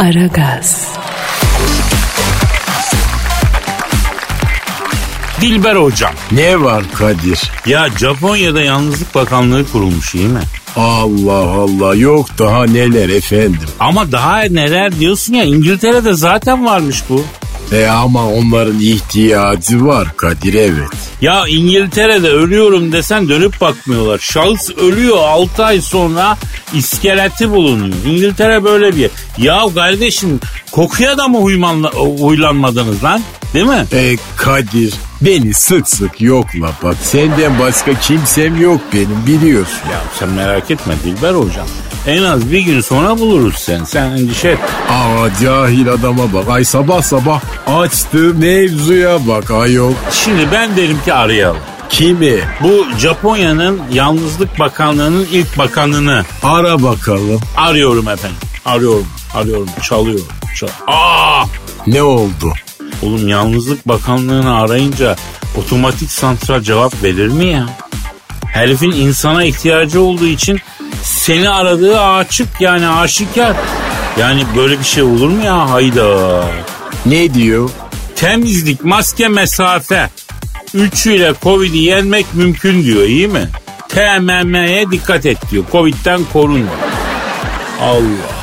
Aragaz, 0.00 0.88
Dilber 5.40 5.76
hocam. 5.76 6.10
Ne 6.32 6.60
var 6.62 6.84
Kadir? 6.98 7.50
Ya 7.66 7.88
Japonya'da 7.98 8.60
Yalnızlık 8.60 9.14
Bakanlığı 9.14 9.72
kurulmuş 9.72 10.14
iyi 10.14 10.28
mi? 10.28 10.40
Allah 10.76 11.50
Allah 11.60 11.94
yok 11.94 12.26
daha 12.38 12.64
neler 12.64 13.08
efendim. 13.08 13.68
Ama 13.80 14.12
daha 14.12 14.38
neler 14.40 14.98
diyorsun 15.00 15.34
ya 15.34 15.44
İngiltere'de 15.44 16.14
zaten 16.14 16.64
varmış 16.64 17.02
bu. 17.08 17.24
E 17.72 17.86
ama 17.86 18.28
onların 18.28 18.80
ihtiyacı 18.80 19.86
var 19.86 20.16
Kadir 20.16 20.54
evet. 20.54 20.88
Ya 21.20 21.44
İngiltere'de 21.48 22.28
ölüyorum 22.28 22.92
desen 22.92 23.28
dönüp 23.28 23.60
bakmıyorlar. 23.60 24.18
Şahıs 24.18 24.70
ölüyor 24.70 25.16
6 25.18 25.64
ay 25.64 25.80
sonra 25.80 26.38
iskeleti 26.74 27.50
bulunuyor. 27.50 27.94
İngiltere 28.06 28.64
böyle 28.64 28.96
bir 28.96 29.00
yer. 29.00 29.10
Ya 29.38 29.62
kardeşim 29.74 30.40
kokuya 30.72 31.18
da 31.18 31.28
mı 31.28 31.38
huymanla, 31.38 31.90
huylanmadınız 31.90 33.04
lan? 33.04 33.22
Değil 33.54 33.66
mi? 33.66 33.86
E 33.92 34.16
Kadir 34.36 34.94
beni 35.20 35.54
sık 35.54 35.88
sık 35.88 36.20
yokla 36.20 36.72
bak 36.82 36.96
senden 37.02 37.58
başka 37.58 37.94
kimsem 37.94 38.60
yok 38.60 38.80
benim 38.94 39.26
biliyorsun. 39.26 39.78
Ya 39.90 40.00
sen 40.18 40.28
merak 40.28 40.70
etme 40.70 40.94
Dilber 41.04 41.34
hocam. 41.34 41.66
En 42.06 42.22
az 42.22 42.52
bir 42.52 42.60
gün 42.60 42.80
sonra 42.80 43.18
buluruz 43.18 43.54
sen. 43.58 43.84
Sen 43.84 44.10
endişe 44.10 44.48
et. 44.48 44.58
Aa 44.90 45.28
cahil 45.42 45.88
adama 45.88 46.32
bak 46.32 46.48
ay 46.48 46.64
sabah 46.64 47.02
sabah 47.02 47.40
açtı 47.66 48.34
mevzuya 48.34 49.26
bak 49.28 49.50
ayol. 49.50 49.92
Şimdi 50.12 50.48
ben 50.52 50.76
derim 50.76 50.98
ki 51.04 51.12
arayalım. 51.14 51.60
Kimi? 51.90 52.38
Bu 52.62 52.86
Japonya'nın 52.98 53.80
Yalnızlık 53.92 54.58
Bakanlığı'nın 54.58 55.26
ilk 55.32 55.58
bakanını 55.58 56.22
Ara 56.42 56.82
bakalım 56.82 57.40
arıyorum 57.56 58.08
efendim. 58.08 58.36
Arıyorum, 58.66 59.06
arıyorum, 59.34 59.68
çalıyor. 59.82 60.20
Çal 60.56 60.68
Aa! 60.86 61.44
ne 61.86 62.02
oldu? 62.02 62.52
Oğlum 63.02 63.28
Yalnızlık 63.28 63.88
Bakanlığı'nı 63.88 64.54
arayınca 64.56 65.16
otomatik 65.56 66.10
santral 66.10 66.60
cevap 66.60 67.02
verir 67.02 67.28
mi 67.28 67.46
ya? 67.46 67.66
Herifin 68.52 68.92
insana 68.92 69.44
ihtiyacı 69.44 70.00
olduğu 70.00 70.26
için 70.26 70.60
seni 71.02 71.50
aradığı 71.50 72.00
açık 72.00 72.48
yani 72.60 72.88
aşikar. 72.88 73.56
Yani 74.20 74.42
böyle 74.56 74.78
bir 74.78 74.84
şey 74.84 75.02
olur 75.02 75.28
mu 75.28 75.44
ya 75.44 75.70
hayda? 75.70 76.44
Ne 77.06 77.34
diyor? 77.34 77.70
Temizlik, 78.16 78.84
maske, 78.84 79.28
mesafe. 79.28 80.08
Üçüyle 80.74 81.34
Covid'i 81.42 81.78
yenmek 81.78 82.34
mümkün 82.34 82.84
diyor 82.84 83.02
iyi 83.02 83.28
mi? 83.28 83.48
TMM'ye 83.88 84.90
dikkat 84.90 85.26
et 85.26 85.38
diyor. 85.50 85.64
Covid'den 85.72 86.20
korun. 86.32 86.66
Allah 87.80 87.90
Allah. 87.90 88.40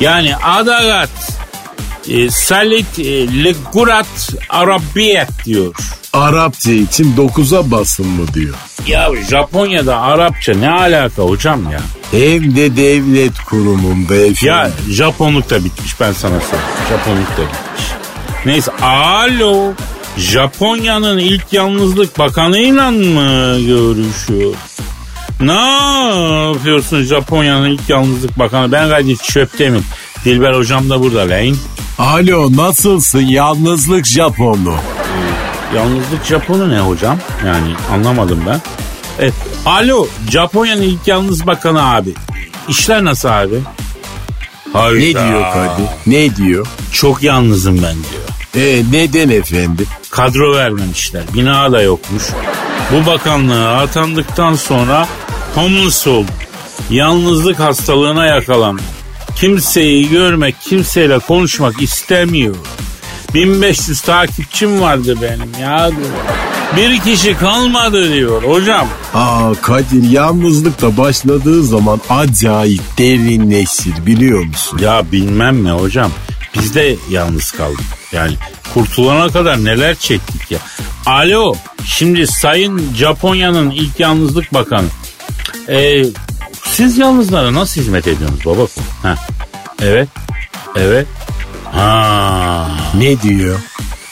Yani 0.00 0.36
adagat, 0.36 1.35
e, 2.08 2.30
salit, 2.30 2.98
e, 2.98 3.44
legurat, 3.44 4.30
arabiyet 4.48 5.28
diyor. 5.44 5.74
Arapça 6.12 6.72
için 6.72 7.16
9'a 7.16 7.70
basın 7.70 8.06
mı 8.06 8.34
diyor. 8.34 8.54
Ya 8.86 9.10
Japonya'da 9.30 10.00
Arapça 10.00 10.54
ne 10.54 10.70
alaka 10.70 11.22
hocam 11.22 11.72
ya? 11.72 11.80
Hem 12.10 12.56
de 12.56 12.76
devlet 12.76 13.38
kurumunda 13.38 14.14
efendim. 14.14 14.36
Ya 14.42 14.70
Japonluk 14.90 15.50
da 15.50 15.64
bitmiş 15.64 16.00
ben 16.00 16.12
sana 16.12 16.40
söyleyeyim. 16.40 16.72
Japonluk 16.90 17.28
da 17.36 17.42
bitmiş. 17.42 17.86
Neyse 18.46 18.72
alo. 18.82 19.72
Japonya'nın 20.16 21.18
ilk 21.18 21.52
yalnızlık 21.52 22.18
bakanıyla 22.18 22.90
mı 22.90 23.60
görüşüyor? 23.60 24.54
Ne 25.40 25.52
yapıyorsun 26.48 27.02
Japonya'nın 27.02 27.70
ilk 27.70 27.88
yalnızlık 27.88 28.38
bakanı? 28.38 28.72
Ben 28.72 28.90
Kadir 28.90 29.16
Çöptemir. 29.16 29.82
Dilber 30.24 30.54
hocam 30.54 30.90
da 30.90 31.00
burada 31.00 31.28
lan. 31.28 31.56
Alo 31.98 32.56
nasılsın 32.56 33.20
yalnızlık 33.20 34.06
Japonlu? 34.06 34.74
Yalnızlık 35.74 36.24
Japonu 36.24 36.70
ne 36.70 36.80
hocam? 36.80 37.18
Yani 37.46 37.74
anlamadım 37.92 38.42
ben. 38.46 38.60
Evet. 39.18 39.34
Alo 39.66 40.06
Japonya'nın 40.30 40.82
ilk 40.82 41.08
yalnız 41.08 41.46
bakanı 41.46 41.94
abi. 41.94 42.10
İşler 42.68 43.04
nasıl 43.04 43.28
abi? 43.28 43.60
Hayda. 44.72 44.94
Ne 44.94 45.00
diyor 45.28 45.42
Kadir? 45.52 45.86
Ne 46.06 46.36
diyor? 46.36 46.66
Çok 46.92 47.22
yalnızım 47.22 47.76
ben 47.76 47.94
diyor. 47.94 48.26
E 48.66 48.82
neden 48.92 49.28
efendim? 49.30 49.86
Kadro 50.10 50.56
vermemişler. 50.56 51.22
Bina 51.34 51.72
da 51.72 51.82
yokmuş. 51.82 52.22
Bu 52.92 53.06
bakanlığa 53.06 53.78
atandıktan 53.82 54.54
sonra 54.54 55.08
homeless 55.56 56.06
oldu. 56.06 56.30
Yalnızlık 56.90 57.60
hastalığına 57.60 58.26
yakalandı. 58.26 58.82
Kimseyi 59.36 60.08
görmek, 60.08 60.60
kimseyle 60.60 61.18
konuşmak 61.18 61.82
istemiyor. 61.82 62.56
1500 63.34 64.00
takipçim 64.00 64.80
vardı 64.80 65.16
benim 65.22 65.62
ya 65.62 65.90
diyor. 65.90 66.08
Bir 66.76 67.00
kişi 67.00 67.36
kalmadı 67.36 68.12
diyor 68.12 68.42
hocam. 68.42 68.88
Aa 69.14 69.52
Kadir 69.62 70.10
yalnızlıkta 70.10 70.96
başladığı 70.96 71.62
zaman 71.64 72.00
acayip 72.10 72.82
derinleşir 72.98 74.06
biliyor 74.06 74.44
musun? 74.44 74.78
Ya 74.82 75.02
bilmem 75.12 75.56
mi 75.56 75.70
hocam. 75.70 76.10
Biz 76.54 76.74
de 76.74 76.96
yalnız 77.10 77.52
kaldık. 77.52 77.84
Yani 78.12 78.32
kurtulana 78.74 79.28
kadar 79.28 79.64
neler 79.64 79.94
çektik 79.94 80.50
ya. 80.50 80.58
Alo 81.06 81.54
şimdi 81.84 82.26
Sayın 82.26 82.94
Japonya'nın 82.94 83.70
ilk 83.70 84.00
yalnızlık 84.00 84.54
bakanı. 84.54 84.86
Ee, 85.68 86.02
siz 86.64 86.98
yalnızlara 86.98 87.54
nasıl 87.54 87.80
hizmet 87.80 88.08
ediyorsunuz 88.08 88.46
baba? 88.46 88.66
Ha. 89.02 89.14
Evet. 89.82 90.08
Evet. 90.76 91.06
Ha. 91.72 92.68
Ne 92.94 93.22
diyor? 93.22 93.58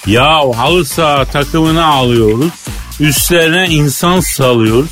Ya 0.06 0.40
halı 0.56 0.84
saha 0.84 1.24
takımını 1.24 1.86
alıyoruz. 1.86 2.52
Üstlerine 3.00 3.68
insan 3.68 4.20
salıyoruz. 4.20 4.90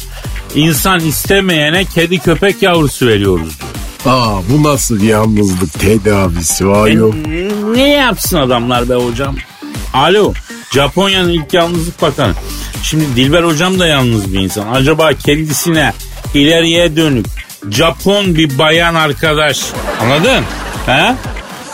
İnsan 0.55 1.01
istemeyene 1.01 1.85
kedi 1.85 2.19
köpek 2.19 2.63
yavrusu 2.63 3.07
veriyoruz. 3.07 3.59
Aa 4.07 4.39
bu 4.49 4.63
nasıl 4.63 5.03
yalnızlık 5.03 5.81
tedavisi 5.81 6.67
ayol? 6.67 7.15
Ne 7.75 7.89
yapsın 7.89 8.37
adamlar 8.37 8.89
be 8.89 8.95
hocam? 8.95 9.37
Alo, 9.95 10.33
Japonya'nın 10.73 11.29
ilk 11.29 11.55
yalnızlık 11.55 12.03
bakanı. 12.03 12.33
Şimdi 12.83 13.05
Dilber 13.17 13.43
hocam 13.43 13.79
da 13.79 13.87
yalnız 13.87 14.33
bir 14.33 14.41
insan. 14.41 14.73
Acaba 14.73 15.13
kendisine 15.13 15.93
ileriye 16.35 16.97
dönük 16.97 17.27
Japon 17.71 18.35
bir 18.35 18.59
bayan 18.59 18.95
arkadaş 18.95 19.63
anladın? 20.01 20.45
He? 20.87 21.15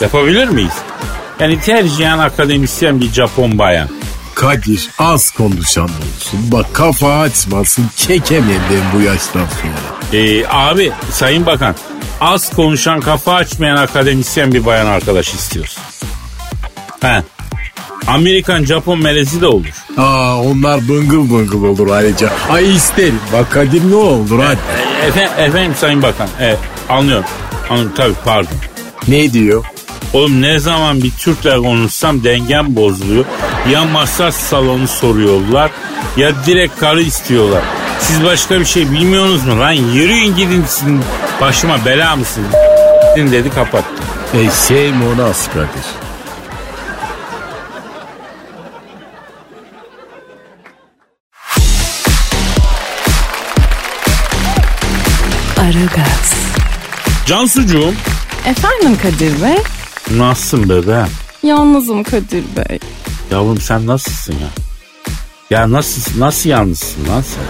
Yapabilir 0.01 0.47
miyiz? 0.47 0.73
Yani 1.39 1.61
tercihen 1.61 2.19
akademisyen 2.19 3.01
bir 3.01 3.11
Japon 3.11 3.59
bayan. 3.59 3.89
Kadir 4.35 4.89
az 4.99 5.31
konuşan 5.31 5.83
olsun. 5.83 6.39
Bak 6.51 6.65
kafa 6.73 7.19
açmasın 7.19 7.85
çekemem 7.95 8.61
ben 8.71 8.99
bu 8.99 9.03
yaştan 9.03 9.45
sonra. 9.61 9.99
Ee, 10.13 10.45
abi 10.49 10.91
sayın 11.11 11.45
bakan 11.45 11.75
az 12.21 12.53
konuşan 12.53 12.99
kafa 13.01 13.33
açmayan 13.33 13.77
akademisyen 13.77 14.53
bir 14.53 14.65
bayan 14.65 14.85
arkadaş 14.85 15.33
istiyoruz. 15.33 15.77
He. 17.01 17.23
Amerikan 18.07 18.65
Japon 18.65 18.99
melezi 19.01 19.41
de 19.41 19.47
olur. 19.47 19.85
Aa 19.97 20.41
onlar 20.41 20.87
bıngıl 20.89 21.29
bıngıl 21.29 21.63
olur 21.63 21.87
ayrıca. 21.91 22.29
Ay 22.49 22.75
isterim. 22.75 23.19
Bak 23.33 23.51
Kadir 23.51 23.91
ne 23.91 23.95
olur 23.95 24.43
hadi. 24.43 24.59
E, 25.03 25.07
efendim, 25.07 25.31
efendim 25.37 25.73
sayın 25.77 26.01
bakan. 26.01 26.27
Evet 26.39 26.59
anlıyorum. 26.89 27.25
Anlıyorum 27.69 27.93
tabii 27.97 28.13
pardon. 28.25 28.57
Ne 29.07 29.33
diyor? 29.33 29.65
Oğlum 30.13 30.41
ne 30.41 30.59
zaman 30.59 31.03
bir 31.03 31.11
Türk'le 31.11 31.63
konuşsam 31.63 32.23
dengem 32.23 32.75
bozuluyor. 32.75 33.25
Ya 33.71 33.85
masaj 33.85 34.33
salonu 34.33 34.87
soruyorlar 34.87 35.71
ya 36.17 36.31
direkt 36.45 36.79
karı 36.79 37.01
istiyorlar. 37.01 37.61
Siz 37.99 38.23
başka 38.23 38.59
bir 38.59 38.65
şey 38.65 38.91
bilmiyorsunuz 38.91 39.45
mu 39.45 39.59
lan? 39.59 39.71
Yürüyün 39.71 40.35
gidin 40.35 40.63
sizin 40.67 41.01
başıma 41.41 41.85
bela 41.85 42.15
mısınız? 42.15 42.53
dedi 43.17 43.49
kapattı. 43.49 44.03
E 44.33 44.67
şey 44.67 44.91
monas 44.91 45.47
Kadir. 45.47 46.08
Aragaz, 55.59 56.33
Cansucuğum 57.25 57.93
Efendim 58.45 58.97
Kadir 59.01 59.41
Bey? 59.41 59.57
nasılsın 60.17 60.69
bebeğim? 60.69 61.07
Yalnızım 61.43 62.03
Kadir 62.03 62.43
Bey. 62.57 62.79
Yavrum 63.31 63.61
sen 63.61 63.87
nasılsın 63.87 64.33
ya? 64.33 64.47
Ya 65.49 65.71
nasıl 65.71 66.19
nasıl 66.19 66.49
yalnızsın 66.49 67.07
lan 67.09 67.21
sen? 67.21 67.43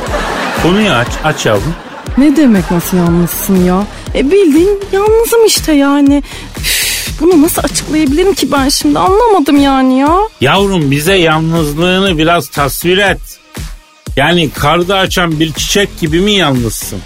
Konuyu 0.64 0.92
aç, 0.92 1.08
aç 1.24 1.46
yavrum. 1.46 1.74
Ne 2.18 2.36
demek 2.38 2.72
nasıl 2.72 2.98
yalnızsın 2.98 3.66
ya? 3.66 3.84
E 4.16 4.32
bildiğin 4.32 4.80
yalnızım 4.92 5.46
işte 5.46 5.74
yani. 5.74 6.24
Üf, 6.60 7.08
bunu 7.22 7.42
nasıl 7.42 7.62
açıklayabilirim 7.64 8.34
ki 8.34 8.52
ben 8.52 8.70
şimdi 8.70 9.00
anlamadım 9.00 9.60
yani 9.62 10.00
ya. 10.00 10.18
Yavrum 10.42 10.92
bize 10.92 11.16
yalnızlığını 11.16 12.18
biraz 12.18 12.48
tasvir 12.50 12.98
et. 12.98 13.20
Yani 14.16 14.50
karda 14.50 14.98
açan 14.98 15.40
bir 15.40 15.54
çiçek 15.54 16.00
gibi 16.00 16.20
mi 16.22 16.32
yalnızsın? 16.32 17.00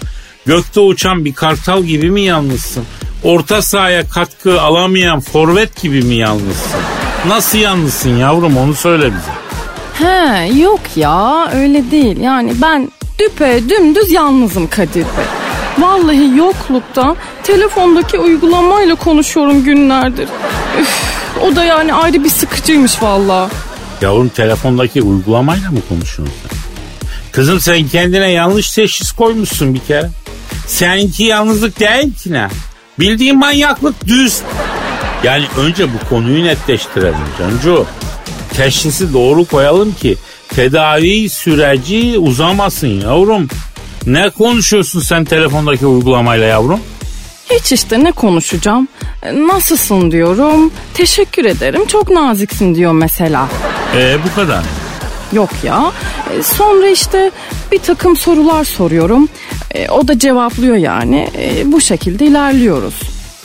Gökte 0.46 0.80
uçan 0.80 1.24
bir 1.24 1.34
kartal 1.34 1.82
gibi 1.84 2.10
mi 2.10 2.20
yalnızsın? 2.20 2.84
orta 3.24 3.62
sahaya 3.62 4.08
katkı 4.08 4.60
alamayan 4.62 5.20
forvet 5.20 5.82
gibi 5.82 6.02
mi 6.02 6.14
yalnızsın? 6.14 6.80
Nasıl 7.28 7.58
yalnızsın 7.58 8.16
yavrum 8.16 8.56
onu 8.56 8.74
söyle 8.74 9.04
bize. 9.12 9.34
He 10.08 10.46
yok 10.60 10.80
ya 10.96 11.50
öyle 11.54 11.90
değil. 11.90 12.20
Yani 12.20 12.52
ben 12.62 12.90
düpe 13.18 13.60
dümdüz 13.68 14.10
yalnızım 14.10 14.66
Kadir 14.68 14.94
Bey. 14.94 15.24
Vallahi 15.78 16.36
yoklukta 16.36 17.16
telefondaki 17.42 18.18
uygulamayla 18.18 18.94
konuşuyorum 18.94 19.64
günlerdir. 19.64 20.28
Üf, 20.80 20.88
o 21.42 21.56
da 21.56 21.64
yani 21.64 21.94
ayrı 21.94 22.24
bir 22.24 22.28
sıkıcıymış 22.30 23.02
vallahi. 23.02 23.50
Yavrum 24.02 24.28
telefondaki 24.28 25.02
uygulamayla 25.02 25.70
mı 25.70 25.78
konuşuyorsun 25.88 26.34
sen? 26.50 26.58
Kızım 27.32 27.60
sen 27.60 27.88
kendine 27.88 28.30
yanlış 28.30 28.72
teşhis 28.72 29.12
koymuşsun 29.12 29.74
bir 29.74 29.80
kere. 29.80 30.10
Seninki 30.66 31.24
yalnızlık 31.24 31.80
değil 31.80 32.14
ki 32.14 32.32
ne? 32.32 32.48
Bildiğin 32.98 33.38
manyaklık 33.38 34.06
düz. 34.06 34.40
Yani 35.24 35.44
önce 35.58 35.86
bu 35.94 36.08
konuyu 36.08 36.44
netleştirelim 36.44 37.16
Cancu. 37.38 37.86
Teşhisi 38.56 39.12
doğru 39.12 39.44
koyalım 39.44 39.94
ki 39.94 40.16
tedavi 40.48 41.28
süreci 41.28 42.18
uzamasın 42.18 43.00
yavrum. 43.00 43.48
Ne 44.06 44.30
konuşuyorsun 44.30 45.00
sen 45.00 45.24
telefondaki 45.24 45.86
uygulamayla 45.86 46.46
yavrum? 46.46 46.80
Hiç 47.50 47.72
işte 47.72 48.04
ne 48.04 48.12
konuşacağım? 48.12 48.88
Nasılsın 49.34 50.10
diyorum. 50.10 50.70
Teşekkür 50.94 51.44
ederim. 51.44 51.86
Çok 51.86 52.10
naziksin 52.10 52.74
diyor 52.74 52.92
mesela. 52.92 53.48
Ee 53.96 54.16
bu 54.30 54.34
kadar. 54.34 54.62
Yok 55.32 55.50
ya. 55.62 55.92
E, 56.38 56.42
Sonra 56.42 56.86
işte 56.88 57.30
bir 57.72 57.78
takım 57.78 58.16
sorular 58.16 58.64
soruyorum. 58.64 59.28
E, 59.74 59.88
O 59.88 60.08
da 60.08 60.18
cevaplıyor 60.18 60.76
yani. 60.76 61.28
E, 61.38 61.72
Bu 61.72 61.80
şekilde 61.80 62.24
ilerliyoruz. 62.26 62.94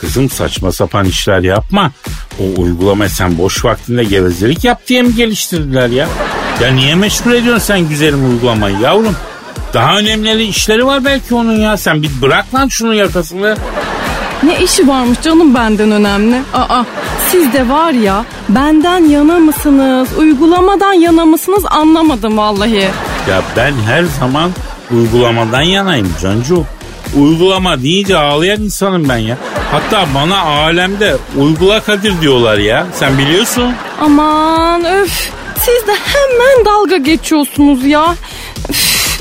Kızım 0.01 0.29
saçma 0.29 0.71
sapan 0.71 1.05
işler 1.05 1.39
yapma. 1.39 1.91
O 2.39 2.61
uygulama 2.61 3.09
sen 3.09 3.37
boş 3.37 3.65
vaktinde 3.65 4.03
gevezelik 4.03 4.63
yap 4.63 4.87
diye 4.87 5.01
mi 5.01 5.15
geliştirdiler 5.15 5.89
ya? 5.89 6.07
Ya 6.61 6.71
niye 6.71 6.95
meşgul 6.95 7.31
ediyorsun 7.31 7.65
sen 7.65 7.89
güzelim 7.89 8.29
uygulamayı 8.29 8.77
yavrum? 8.79 9.15
Daha 9.73 9.97
önemli 9.97 10.43
işleri 10.43 10.85
var 10.85 11.05
belki 11.05 11.35
onun 11.35 11.59
ya. 11.59 11.77
Sen 11.77 12.03
bir 12.03 12.09
bırak 12.21 12.53
lan 12.55 12.67
şunun 12.67 12.93
yakasını. 12.93 13.57
Ne 14.43 14.63
işi 14.63 14.87
varmış 14.87 15.21
canım 15.21 15.55
benden 15.55 15.91
önemli? 15.91 16.41
Aa 16.53 16.83
siz 17.31 17.53
de 17.53 17.69
var 17.69 17.91
ya 17.91 18.25
benden 18.49 19.03
yana 19.09 19.39
mısınız 19.39 20.09
uygulamadan 20.17 20.93
yana 20.93 21.25
mısınız 21.25 21.63
anlamadım 21.69 22.37
vallahi. 22.37 22.87
Ya 23.29 23.41
ben 23.57 23.73
her 23.87 24.03
zaman 24.03 24.51
uygulamadan 24.91 25.61
yanayım 25.61 26.13
Cancu. 26.21 26.63
Uygulama 27.17 27.81
deyince 27.81 28.17
ağlayan 28.17 28.61
insanım 28.61 29.09
ben 29.09 29.17
ya. 29.17 29.37
Hatta 29.71 30.05
bana 30.15 30.39
alemde 30.41 31.15
uygula 31.37 31.79
Kadir 31.81 32.21
diyorlar 32.21 32.57
ya. 32.57 32.87
Sen 32.93 33.17
biliyorsun. 33.17 33.73
Aman 34.01 34.85
öf 34.85 35.29
siz 35.57 35.87
de 35.87 35.91
hemen 35.91 36.65
dalga 36.65 36.97
geçiyorsunuz 36.97 37.85
ya. 37.85 38.15
Üf, 38.69 39.19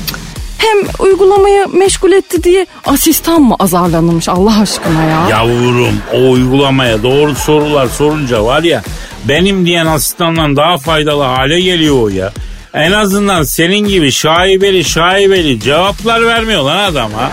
Hem 0.57 0.77
uygulamayı 0.99 1.67
meşgul 1.67 2.11
etti 2.11 2.43
diye 2.43 2.65
asistan 2.85 3.41
mı 3.41 3.55
azarlanmış 3.59 4.29
Allah 4.29 4.59
aşkına 4.61 5.03
ya? 5.03 5.27
Yavrum 5.29 5.97
o 6.13 6.31
uygulamaya 6.31 7.03
doğru 7.03 7.35
sorular 7.35 7.87
sorunca 7.87 8.45
var 8.45 8.63
ya 8.63 8.81
benim 9.25 9.65
diyen 9.65 9.85
asistandan 9.85 10.55
daha 10.55 10.77
faydalı 10.77 11.23
hale 11.23 11.61
geliyor 11.61 12.01
o 12.01 12.09
ya. 12.09 12.31
En 12.73 12.91
azından 12.91 13.43
senin 13.43 13.87
gibi 13.87 14.11
şaibeli 14.11 14.83
şaibeli 14.83 15.59
cevaplar 15.59 16.25
vermiyor 16.25 16.61
lan 16.63 16.77
adam 16.77 17.11
ha. 17.11 17.31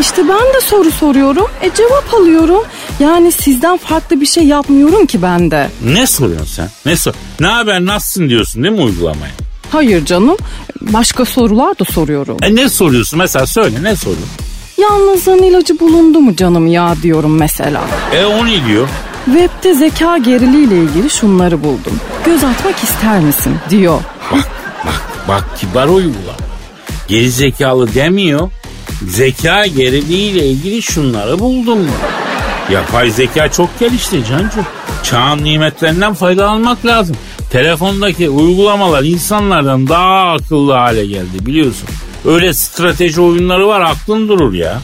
İşte 0.00 0.22
ben 0.28 0.54
de 0.54 0.60
soru 0.60 0.90
soruyorum. 0.90 1.46
E 1.62 1.70
cevap 1.74 2.14
alıyorum. 2.14 2.62
Yani 3.00 3.32
sizden 3.32 3.76
farklı 3.76 4.20
bir 4.20 4.26
şey 4.26 4.44
yapmıyorum 4.44 5.06
ki 5.06 5.22
ben 5.22 5.50
de. 5.50 5.68
Ne 5.84 6.06
soruyorsun 6.06 6.46
sen? 6.46 6.68
Ne 6.86 6.96
sor? 6.96 7.12
Ne 7.40 7.46
haber 7.46 7.80
nasılsın 7.86 8.28
diyorsun 8.28 8.62
değil 8.62 8.74
mi 8.74 8.80
uygulamaya? 8.82 9.32
Hayır 9.72 10.04
canım. 10.04 10.36
Başka 10.80 11.24
sorular 11.24 11.78
da 11.78 11.84
soruyorum. 11.84 12.36
E 12.42 12.54
ne 12.56 12.68
soruyorsun 12.68 13.18
mesela 13.18 13.46
söyle 13.46 13.82
ne 13.82 13.96
soruyorsun? 13.96 14.28
Yalnızlığın 14.78 15.42
ilacı 15.42 15.80
bulundu 15.80 16.20
mu 16.20 16.36
canım 16.36 16.66
ya 16.66 16.94
diyorum 17.02 17.36
mesela. 17.38 17.80
E 18.16 18.24
o 18.24 18.46
ne 18.46 18.66
diyor? 18.66 18.88
Web'de 19.24 19.74
zeka 19.74 20.18
geriliği 20.18 20.66
ile 20.66 20.76
ilgili 20.76 21.10
şunları 21.10 21.64
buldum. 21.64 22.00
Göz 22.26 22.44
atmak 22.44 22.82
ister 22.82 23.20
misin 23.20 23.52
diyor. 23.70 24.00
Bak 24.32 24.48
bak 24.86 25.02
bak 25.28 25.44
kibar 25.58 25.86
uygulama. 25.88 26.42
Geri 27.08 27.30
zekalı 27.30 27.94
demiyor. 27.94 28.50
Zeka 29.08 29.66
geriliğiyle 29.66 30.46
ilgili 30.46 30.82
şunları 30.82 31.38
buldum 31.38 31.78
mu? 31.78 31.90
Yapay 32.70 33.10
zeka 33.10 33.52
çok 33.52 33.80
gelişti 33.80 34.24
Cancu. 34.30 34.60
Çağın 35.02 35.44
nimetlerinden 35.44 36.14
faydalanmak 36.14 36.86
lazım. 36.86 37.16
Telefondaki 37.50 38.30
uygulamalar 38.30 39.02
insanlardan 39.02 39.88
daha 39.88 40.32
akıllı 40.32 40.72
hale 40.72 41.06
geldi 41.06 41.46
biliyorsun. 41.46 41.88
Öyle 42.24 42.54
strateji 42.54 43.20
oyunları 43.20 43.68
var 43.68 43.80
aklın 43.80 44.28
durur 44.28 44.54
ya. 44.54 44.80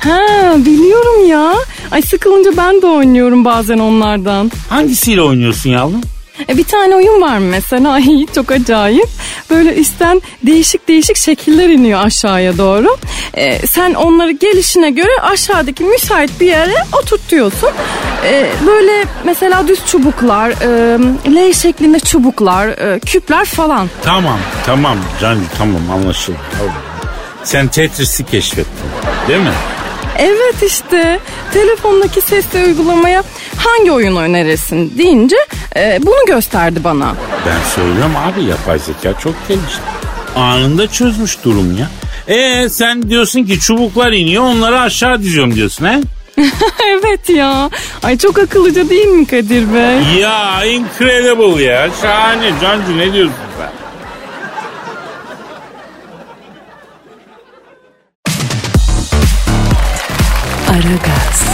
Ha 0.00 0.20
biliyorum 0.56 1.28
ya. 1.28 1.54
Ay 1.90 2.02
sıkılınca 2.02 2.50
ben 2.56 2.82
de 2.82 2.86
oynuyorum 2.86 3.44
bazen 3.44 3.78
onlardan. 3.78 4.50
Hangisiyle 4.68 5.22
oynuyorsun 5.22 5.70
yavrum? 5.70 6.00
E, 6.48 6.56
bir 6.56 6.64
tane 6.64 6.94
oyun 6.96 7.20
var 7.20 7.38
mesela 7.38 7.92
ay 7.92 8.26
çok 8.34 8.52
acayip. 8.52 9.08
Böyle 9.50 9.74
üstten 9.74 10.22
değişik 10.46 10.88
değişik 10.88 11.16
şekiller 11.16 11.68
iniyor 11.68 12.00
aşağıya 12.04 12.58
doğru. 12.58 12.96
E, 13.34 13.66
sen 13.66 13.94
onları 13.94 14.30
gelişine 14.30 14.90
göre 14.90 15.20
aşağıdaki 15.22 15.84
müsait 15.84 16.40
bir 16.40 16.46
yere 16.46 16.74
oturtuyorsun. 17.02 17.70
E, 18.24 18.46
böyle 18.66 19.04
mesela 19.24 19.68
düz 19.68 19.86
çubuklar, 19.86 20.50
e, 20.50 20.98
L 21.34 21.52
şeklinde 21.52 21.98
çubuklar, 22.00 22.68
e, 22.68 23.00
küpler 23.00 23.44
falan. 23.44 23.90
Tamam 24.02 24.38
tamam 24.66 24.98
Cancu 25.20 25.44
tamam 25.58 25.90
anlaşıldı. 25.90 26.38
Sen 27.44 27.68
Tetris'i 27.68 28.24
keşfettin 28.24 28.88
değil 29.28 29.40
mi? 29.40 29.52
Evet 30.18 30.62
işte 30.66 31.20
telefondaki 31.52 32.20
sesli 32.20 32.64
uygulamaya 32.64 33.22
hangi 33.56 33.92
oyun 33.92 34.16
önerirsin 34.16 34.98
deyince 34.98 35.36
e, 35.76 35.98
bunu 36.02 36.26
gösterdi 36.26 36.80
bana. 36.84 37.14
Ben 37.46 37.70
söylüyorum 37.74 38.16
abi 38.16 38.44
yapay 38.44 38.78
zeka 38.78 39.18
çok 39.20 39.48
gelişti. 39.48 39.80
Anında 40.36 40.86
çözmüş 40.86 41.44
durum 41.44 41.78
ya. 41.78 41.88
E 42.36 42.68
sen 42.68 43.10
diyorsun 43.10 43.44
ki 43.44 43.60
çubuklar 43.60 44.12
iniyor 44.12 44.42
onları 44.42 44.80
aşağı 44.80 45.22
diziyorum 45.22 45.54
diyorsun 45.54 45.84
he? 45.86 46.00
evet 46.90 47.28
ya. 47.30 47.70
Ay 48.02 48.18
çok 48.18 48.38
akıllıca 48.38 48.88
değil 48.88 49.06
mi 49.06 49.26
Kadir 49.26 49.74
Bey? 49.74 50.20
Ya 50.20 50.64
incredible 50.64 51.62
ya 51.64 51.88
şahane 52.02 52.50
Cancu 52.62 52.98
ne 52.98 53.12
diyorsun 53.12 53.34
Aragaz, 60.86 61.44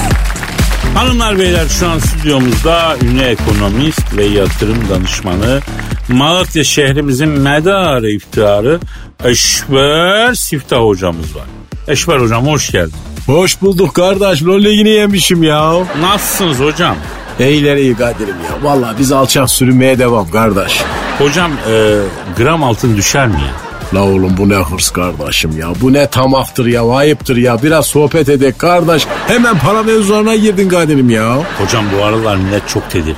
Hanımlar 0.94 1.38
beyler 1.38 1.68
şu 1.68 1.90
an 1.90 1.98
stüdyomuzda 1.98 2.96
ünlü 3.02 3.22
ekonomist 3.22 4.16
ve 4.16 4.24
yatırım 4.24 4.88
danışmanı 4.90 5.60
Malatya 6.08 6.64
şehrimizin 6.64 7.28
medarı 7.28 8.10
iftiharı 8.10 8.80
Eşber 9.24 10.34
Siftah 10.34 10.80
hocamız 10.80 11.36
var. 11.36 11.44
Eşber 11.88 12.18
hocam 12.18 12.46
hoş 12.46 12.70
geldin. 12.70 12.94
Hoş 13.26 13.62
bulduk 13.62 13.94
kardeş. 13.94 14.42
Lol 14.42 14.60
ligini 14.60 14.90
yemişim 14.90 15.42
ya. 15.42 15.72
Nasılsınız 16.00 16.60
hocam? 16.60 16.96
Eyleri 17.40 17.80
iyi 17.80 17.96
Kadir'im 17.96 18.28
ya. 18.28 18.70
Valla 18.70 18.94
biz 18.98 19.12
alçak 19.12 19.50
sürünmeye 19.50 19.98
devam 19.98 20.30
kardeş. 20.30 20.80
Hocam 21.18 21.50
e, 21.70 21.96
gram 22.36 22.64
altın 22.64 22.96
düşer 22.96 23.26
mi 23.28 23.34
ya? 23.40 23.71
La 23.94 24.02
oğlum 24.02 24.37
bu 24.37 24.49
ne 24.49 24.54
hırs 24.54 24.90
kardeşim 24.90 25.58
ya. 25.58 25.68
Bu 25.80 25.92
ne 25.92 26.06
tamaftır 26.06 26.66
ya. 26.66 26.90
Ayıptır 26.90 27.37
ya. 27.37 27.62
Biraz 27.62 27.87
sohbet 27.87 28.28
edek 28.28 28.58
kardeş. 28.58 29.06
Hemen 29.28 29.58
para 29.58 29.82
mevzularına 29.82 30.37
girdin 30.37 30.68
Kadir'im 30.68 31.11
ya. 31.11 31.37
Hocam 31.58 31.84
bu 31.99 32.04
aralar 32.04 32.37
millet 32.37 32.68
çok 32.68 32.90
tedirgin. 32.90 33.16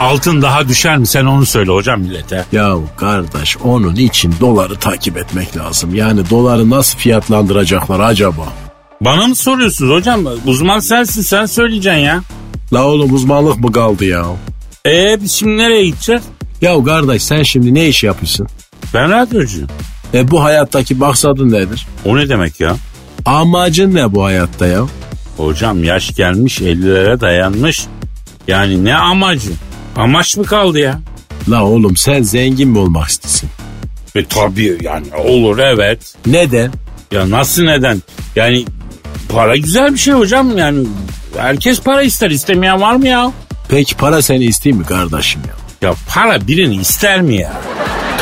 Altın 0.00 0.42
daha 0.42 0.68
düşer 0.68 0.98
mi 0.98 1.06
sen 1.06 1.24
onu 1.24 1.46
söyle 1.46 1.70
hocam 1.72 2.00
millete. 2.00 2.44
Ya 2.52 2.74
kardeş 2.96 3.56
onun 3.64 3.96
için 3.96 4.34
doları 4.40 4.76
takip 4.76 5.16
etmek 5.16 5.56
lazım. 5.56 5.94
Yani 5.94 6.30
doları 6.30 6.70
nasıl 6.70 6.98
fiyatlandıracaklar 6.98 8.00
acaba? 8.00 8.42
Bana 9.00 9.26
mı 9.26 9.34
soruyorsunuz 9.34 9.94
hocam? 9.94 10.20
Uzman 10.46 10.80
sensin 10.80 11.22
sen 11.22 11.46
söyleyeceksin 11.46 12.00
ya. 12.00 12.20
La 12.72 12.84
oğlum 12.86 13.14
uzmanlık 13.14 13.58
mı 13.58 13.72
kaldı 13.72 14.04
ya? 14.04 14.24
E 14.86 15.22
biz 15.22 15.32
şimdi 15.32 15.56
nereye 15.56 15.84
gideceğiz? 15.86 16.22
Ya 16.60 16.84
kardeş 16.84 17.22
sen 17.22 17.42
şimdi 17.42 17.74
ne 17.74 17.88
iş 17.88 18.04
yapıyorsun? 18.04 18.46
Ben 18.94 19.10
radyocuyum. 19.10 19.68
E 20.14 20.30
bu 20.30 20.44
hayattaki 20.44 20.94
maksadın 20.94 21.52
nedir? 21.52 21.86
O 22.04 22.16
ne 22.16 22.28
demek 22.28 22.60
ya? 22.60 22.76
Amacın 23.24 23.94
ne 23.94 24.14
bu 24.14 24.24
hayatta 24.24 24.66
ya? 24.66 24.86
Hocam 25.36 25.84
yaş 25.84 26.14
gelmiş 26.14 26.60
50'lere 26.60 27.20
dayanmış. 27.20 27.86
Yani 28.48 28.84
ne 28.84 28.96
amacı? 28.96 29.50
Amaç 29.96 30.36
mı 30.36 30.44
kaldı 30.44 30.78
ya? 30.78 31.00
La 31.48 31.64
oğlum 31.64 31.96
sen 31.96 32.22
zengin 32.22 32.68
mi 32.68 32.78
olmak 32.78 33.08
istiyorsun? 33.08 33.48
E 34.14 34.24
tabii 34.24 34.78
yani 34.82 35.06
olur 35.24 35.58
evet. 35.58 36.14
Neden? 36.26 36.72
Ya 37.12 37.30
nasıl 37.30 37.62
neden? 37.62 38.02
Yani 38.36 38.64
para 39.28 39.56
güzel 39.56 39.92
bir 39.92 39.98
şey 39.98 40.14
hocam 40.14 40.58
yani 40.58 40.86
herkes 41.36 41.80
para 41.80 42.02
ister. 42.02 42.30
İstemeyen 42.30 42.80
var 42.80 42.94
mı 42.96 43.08
ya? 43.08 43.32
Peki 43.68 43.96
para 43.96 44.22
seni 44.22 44.44
isteyeyim 44.44 44.80
mi 44.80 44.86
kardeşim 44.86 45.40
ya? 45.48 45.88
Ya 45.88 45.94
para 46.08 46.46
birini 46.48 46.76
ister 46.76 47.22
mi 47.22 47.36
ya? 47.36 47.52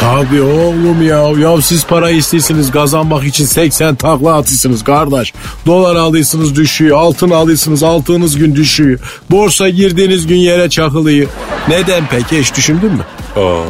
Tabii 0.00 0.42
oğlum 0.42 1.02
ya. 1.02 1.50
Ya 1.50 1.62
siz 1.62 1.84
para 1.86 2.10
istiyorsunuz 2.10 2.70
kazanmak 2.70 3.24
için 3.24 3.44
80 3.44 3.94
takla 3.94 4.36
atıyorsunuz 4.36 4.84
kardeş. 4.84 5.32
Dolar 5.66 5.96
alıyorsunuz 5.96 6.56
düşüyor. 6.56 6.98
Altın 6.98 7.30
alıyorsunuz 7.30 7.82
altınız 7.82 8.36
gün 8.38 8.54
düşüyor. 8.54 8.98
Borsa 9.30 9.68
girdiğiniz 9.68 10.26
gün 10.26 10.36
yere 10.36 10.70
çakılıyor. 10.70 11.28
Neden 11.68 12.04
peki 12.10 12.40
hiç 12.40 12.54
düşündün 12.56 12.92
mü? 12.92 13.02
Oo, 13.36 13.64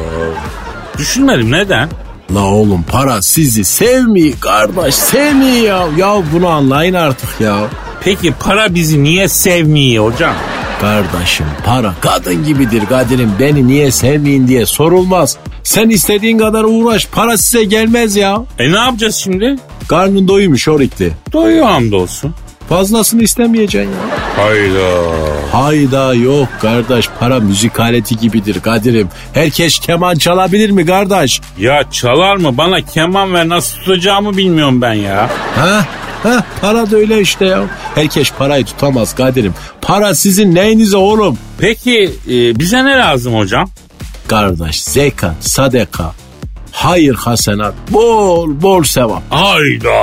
düşünmedim 0.98 1.50
neden? 1.52 1.88
La 2.34 2.40
oğlum 2.44 2.82
para 2.82 3.22
sizi 3.22 3.64
sevmiyor 3.64 4.40
kardeş 4.40 4.94
sevmiyor 4.94 5.64
ya. 5.64 5.86
Ya 5.96 6.22
bunu 6.32 6.48
anlayın 6.48 6.94
artık 6.94 7.40
ya. 7.40 7.58
Peki 8.00 8.34
para 8.40 8.74
bizi 8.74 9.02
niye 9.02 9.28
sevmiyor 9.28 10.12
hocam? 10.12 10.34
Kardeşim 10.80 11.46
para 11.64 11.94
kadın 12.00 12.44
gibidir 12.44 12.86
Kadir'im 12.86 13.32
beni 13.40 13.66
niye 13.66 13.90
sevmeyin 13.90 14.48
diye 14.48 14.66
sorulmaz. 14.66 15.36
Sen 15.62 15.88
istediğin 15.88 16.38
kadar 16.38 16.64
uğraş 16.64 17.06
para 17.06 17.36
size 17.36 17.64
gelmez 17.64 18.16
ya. 18.16 18.42
E 18.58 18.72
ne 18.72 18.78
yapacağız 18.78 19.16
şimdi? 19.16 19.56
Karnın 19.88 20.28
doymuş 20.28 20.68
orikli. 20.68 21.12
Doyuyor 21.32 21.66
hamdolsun. 21.66 22.34
Fazlasını 22.68 23.22
istemeyeceksin 23.22 23.90
ya. 23.90 24.44
Hayda. 24.44 25.00
Hayda 25.52 26.14
yok 26.14 26.48
kardeş 26.62 27.08
para 27.20 27.40
müzik 27.40 27.80
aleti 27.80 28.16
gibidir 28.16 28.60
Kadir'im. 28.60 29.08
Herkes 29.32 29.78
keman 29.78 30.14
çalabilir 30.14 30.70
mi 30.70 30.86
kardeş? 30.86 31.40
Ya 31.58 31.82
çalar 31.90 32.36
mı? 32.36 32.58
Bana 32.58 32.80
keman 32.80 33.34
ver 33.34 33.48
nasıl 33.48 33.78
tutacağımı 33.78 34.36
bilmiyorum 34.36 34.82
ben 34.82 34.92
ya. 34.94 35.30
Ha? 35.56 35.84
Ha, 36.22 36.44
para 36.60 36.90
da 36.90 36.96
öyle 36.96 37.20
işte 37.20 37.44
ya. 37.46 37.64
Herkes 37.94 38.30
parayı 38.38 38.64
tutamaz 38.64 39.14
Kadir'im. 39.14 39.54
Para 39.82 40.14
sizin 40.14 40.54
neyinize 40.54 40.96
oğlum? 40.96 41.38
Peki 41.58 42.10
e, 42.30 42.58
bize 42.58 42.84
ne 42.84 42.96
lazım 42.96 43.34
hocam? 43.34 43.70
Kardeş 44.28 44.82
zekat, 44.82 45.34
sadaka, 45.40 46.12
hayır 46.72 47.14
hasenat, 47.14 47.74
bol 47.90 48.62
bol 48.62 48.82
sevap. 48.82 49.22
Hayda. 49.30 49.98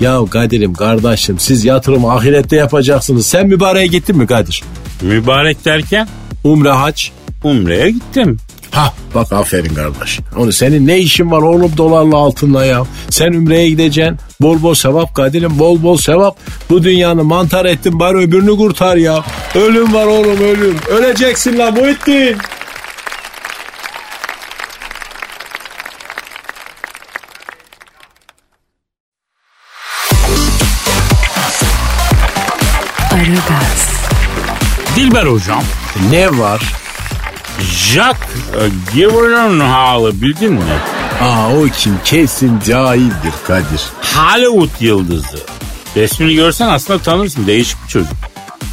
Ya 0.00 0.20
Kadir'im 0.30 0.74
kardeşim 0.74 1.38
siz 1.38 1.64
yatırım 1.64 2.04
ahirette 2.04 2.56
yapacaksınız. 2.56 3.26
Sen 3.26 3.46
mübareğe 3.46 3.86
gittin 3.86 4.16
mi 4.16 4.26
Kadir? 4.26 4.62
Mübarek 5.02 5.64
derken 5.64 6.08
Umre 6.44 6.70
hac. 6.70 7.02
Umre'ye 7.44 7.90
gittim. 7.90 8.38
Ha 8.70 8.94
bak 9.14 9.32
aferin 9.32 9.74
kardeş. 9.74 10.20
Onu 10.36 10.52
senin 10.52 10.86
ne 10.86 10.98
işin 10.98 11.30
var 11.30 11.42
oğlum 11.42 11.72
dolarla 11.76 12.16
altınla 12.16 12.64
ya. 12.64 12.82
Sen 13.10 13.32
Ümre'ye 13.32 13.68
gideceksin. 13.68 14.18
Bol 14.40 14.62
bol 14.62 14.74
sevap 14.74 15.14
Kadir'im 15.14 15.58
bol 15.58 15.82
bol 15.82 15.96
sevap. 15.96 16.36
Bu 16.70 16.82
dünyanı 16.82 17.24
mantar 17.24 17.64
ettin 17.64 18.00
bari 18.00 18.16
öbürünü 18.18 18.56
kurtar 18.56 18.96
ya. 18.96 19.24
Ölüm 19.54 19.94
var 19.94 20.06
oğlum 20.06 20.40
ölüm. 20.40 20.76
Öleceksin 20.88 21.58
lan 21.58 21.74
Muhittin. 21.74 22.36
Aragaz, 33.12 33.88
Dilber 34.96 35.26
hocam. 35.26 35.62
Ne 36.10 36.38
var? 36.38 36.81
Jack 37.62 38.16
e, 38.60 38.60
Gyllenhaal'ı 38.94 40.22
bildin 40.22 40.52
mi? 40.52 40.60
Aa 41.22 41.52
o 41.56 41.66
kim 41.78 41.94
kesin 42.04 42.60
cahildir 42.66 43.32
Kadir. 43.46 43.82
Hollywood 44.14 44.80
yıldızı. 44.80 45.38
Resmini 45.96 46.34
görsen 46.34 46.68
aslında 46.68 46.98
tanırsın. 47.02 47.46
Değişik 47.46 47.84
bir 47.84 47.88
çocuk. 47.88 48.12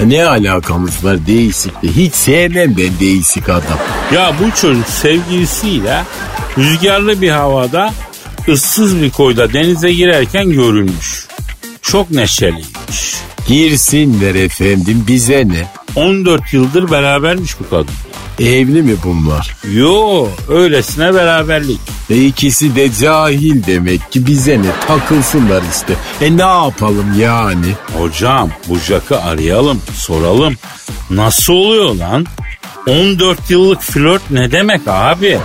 Ne 0.05 0.25
alakamız 0.25 1.03
var 1.05 1.27
değişikle. 1.27 1.87
Hiç 1.87 2.13
sevmem 2.13 2.77
ben 2.77 2.99
değişik 2.99 3.49
adam. 3.49 3.79
Ya 4.13 4.33
bu 4.39 4.55
çocuk 4.61 4.87
sevgilisiyle 4.87 6.03
rüzgarlı 6.57 7.21
bir 7.21 7.29
havada 7.29 7.93
ıssız 8.49 9.01
bir 9.01 9.09
koyda 9.09 9.53
denize 9.53 9.93
girerken 9.93 10.51
görülmüş. 10.51 11.27
Çok 11.81 12.11
neşeliymiş. 12.11 13.15
Girsinler 13.47 14.35
efendim 14.35 15.05
bize 15.07 15.47
ne? 15.47 15.67
14 15.95 16.53
yıldır 16.53 16.91
berabermiş 16.91 17.59
bu 17.59 17.69
kadın. 17.69 17.93
Evli 18.39 18.81
mi 18.81 18.95
bunlar? 19.03 19.55
Yo 19.73 20.27
öylesine 20.49 21.13
beraberlik. 21.13 21.79
E 22.09 22.25
ikisi 22.25 22.75
de 22.75 22.91
cahil 22.93 23.65
demek 23.67 24.11
ki 24.11 24.27
bize 24.27 24.59
ne 24.61 24.71
takılsınlar 24.87 25.63
işte. 25.73 25.93
E 26.21 26.37
ne 26.37 26.41
yapalım 26.41 27.19
yani? 27.19 27.73
Hocam 27.97 28.49
bu 28.67 28.79
Jack'ı 28.79 29.21
arayalım 29.21 29.81
soralım. 29.93 30.53
Nasıl 31.09 31.53
oluyor 31.53 31.95
lan? 31.95 32.25
14 32.87 33.51
yıllık 33.51 33.81
flört 33.81 34.31
ne 34.31 34.51
demek 34.51 34.81
abi? 34.87 35.37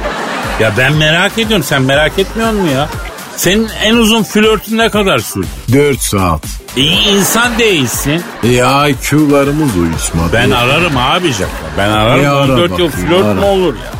Ya 0.60 0.72
ben 0.78 0.92
merak 0.92 1.38
ediyorum 1.38 1.66
sen 1.68 1.82
merak 1.82 2.18
etmiyor 2.18 2.50
musun 2.52 2.68
ya? 2.74 2.88
Senin 3.36 3.68
en 3.84 3.94
uzun 3.96 4.22
flörtün 4.22 4.78
ne 4.78 4.88
kadar 4.90 5.18
sürdü? 5.18 5.46
4 5.72 6.00
saat. 6.00 6.46
İyi 6.76 6.98
insan 7.08 7.58
değilsin. 7.58 8.22
E 8.44 8.48
IQ'larımız 8.90 9.76
uyuşmadı. 9.76 10.30
Ben 10.32 10.50
ararım 10.50 10.96
abi 10.96 11.32
Jack'ı. 11.32 11.50
Ben 11.78 11.88
ararım. 11.90 12.24
E, 12.24 12.28
ara 12.28 12.44
14 12.44 12.58
yıl 12.58 12.70
bakayım, 12.70 12.92
flört 12.92 13.24
ara. 13.24 13.34
mü 13.34 13.44
olur 13.44 13.74
ya? 13.74 13.92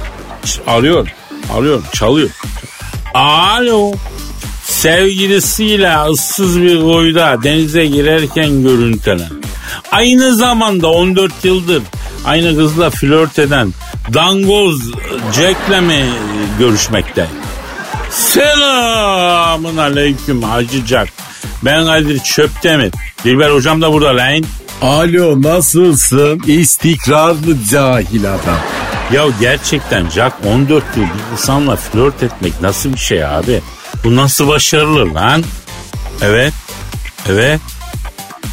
Arıyorum. 0.75 1.07
Arıyorum. 1.57 1.85
Çalıyor. 1.93 2.31
Alo. 3.15 3.93
Sevgilisiyle 4.65 5.97
ıssız 6.11 6.61
bir 6.63 6.81
koyda 6.81 7.43
denize 7.43 7.87
girerken 7.87 8.63
görüntülen. 8.63 9.31
Aynı 9.93 10.35
zamanda 10.37 10.89
14 10.89 11.33
yıldır 11.45 11.83
aynı 12.27 12.57
kızla 12.57 12.91
flört 12.91 13.39
eden 13.39 13.73
Dangoz 14.15 14.81
Jack'le 15.33 15.81
mi 15.83 16.05
görüşmekte? 16.59 17.27
Selamun 18.15 19.77
aleyküm 19.77 20.43
Hacı 20.43 20.87
Jack. 20.87 21.13
Ben 21.65 21.85
Kadir 21.87 22.19
Çöptemir. 22.19 22.93
Dilber 23.25 23.51
hocam 23.51 23.83
da 23.83 23.93
burada 23.93 24.17
lan. 24.17 24.45
Alo 24.83 25.43
nasılsın? 25.43 26.43
İstikrarlı 26.47 27.65
cahil 27.71 28.25
adam. 28.35 28.59
Ya 29.13 29.25
gerçekten 29.41 30.11
Jack 30.11 30.35
14 30.47 30.85
yıl 30.97 31.03
bir 31.03 31.33
insanla 31.33 31.77
flört 31.77 32.23
etmek 32.23 32.61
nasıl 32.63 32.93
bir 32.93 32.99
şey 32.99 33.25
abi? 33.25 33.61
Bu 34.05 34.17
nasıl 34.17 34.49
başarılı 34.49 35.15
lan? 35.15 35.43
Evet. 36.23 36.53
Evet. 37.29 37.61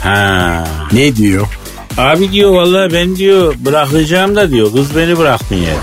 Ha. 0.03 0.63
Ne 0.91 1.15
diyor? 1.15 1.47
Abi 1.97 2.31
diyor 2.31 2.51
vallahi 2.51 2.93
ben 2.93 3.15
diyor 3.15 3.53
bırakacağım 3.57 4.35
da 4.35 4.51
diyor 4.51 4.71
kız 4.71 4.95
beni 4.95 5.17
bırakmıyor. 5.17 5.75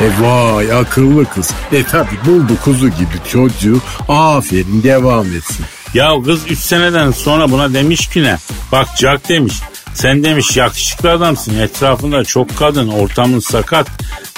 E 0.00 0.22
vay 0.22 0.72
akıllı 0.72 1.24
kız. 1.24 1.50
E 1.72 1.84
tabi 1.84 2.10
buldu 2.26 2.52
kuzu 2.64 2.88
gibi 2.88 3.28
çocuğu. 3.32 3.80
Aferin 4.08 4.82
devam 4.82 5.26
etsin. 5.26 5.66
Ya 5.94 6.12
kız 6.24 6.40
3 6.50 6.58
seneden 6.58 7.10
sonra 7.10 7.50
buna 7.50 7.74
demiş 7.74 8.08
ki 8.08 8.22
ne? 8.22 8.36
Bak 8.72 8.88
Jack 8.98 9.28
demiş. 9.28 9.54
Sen 9.94 10.24
demiş 10.24 10.56
yakışıklı 10.56 11.10
adamsın. 11.10 11.58
Etrafında 11.58 12.24
çok 12.24 12.56
kadın, 12.56 12.88
ortamın 12.88 13.40
sakat. 13.40 13.86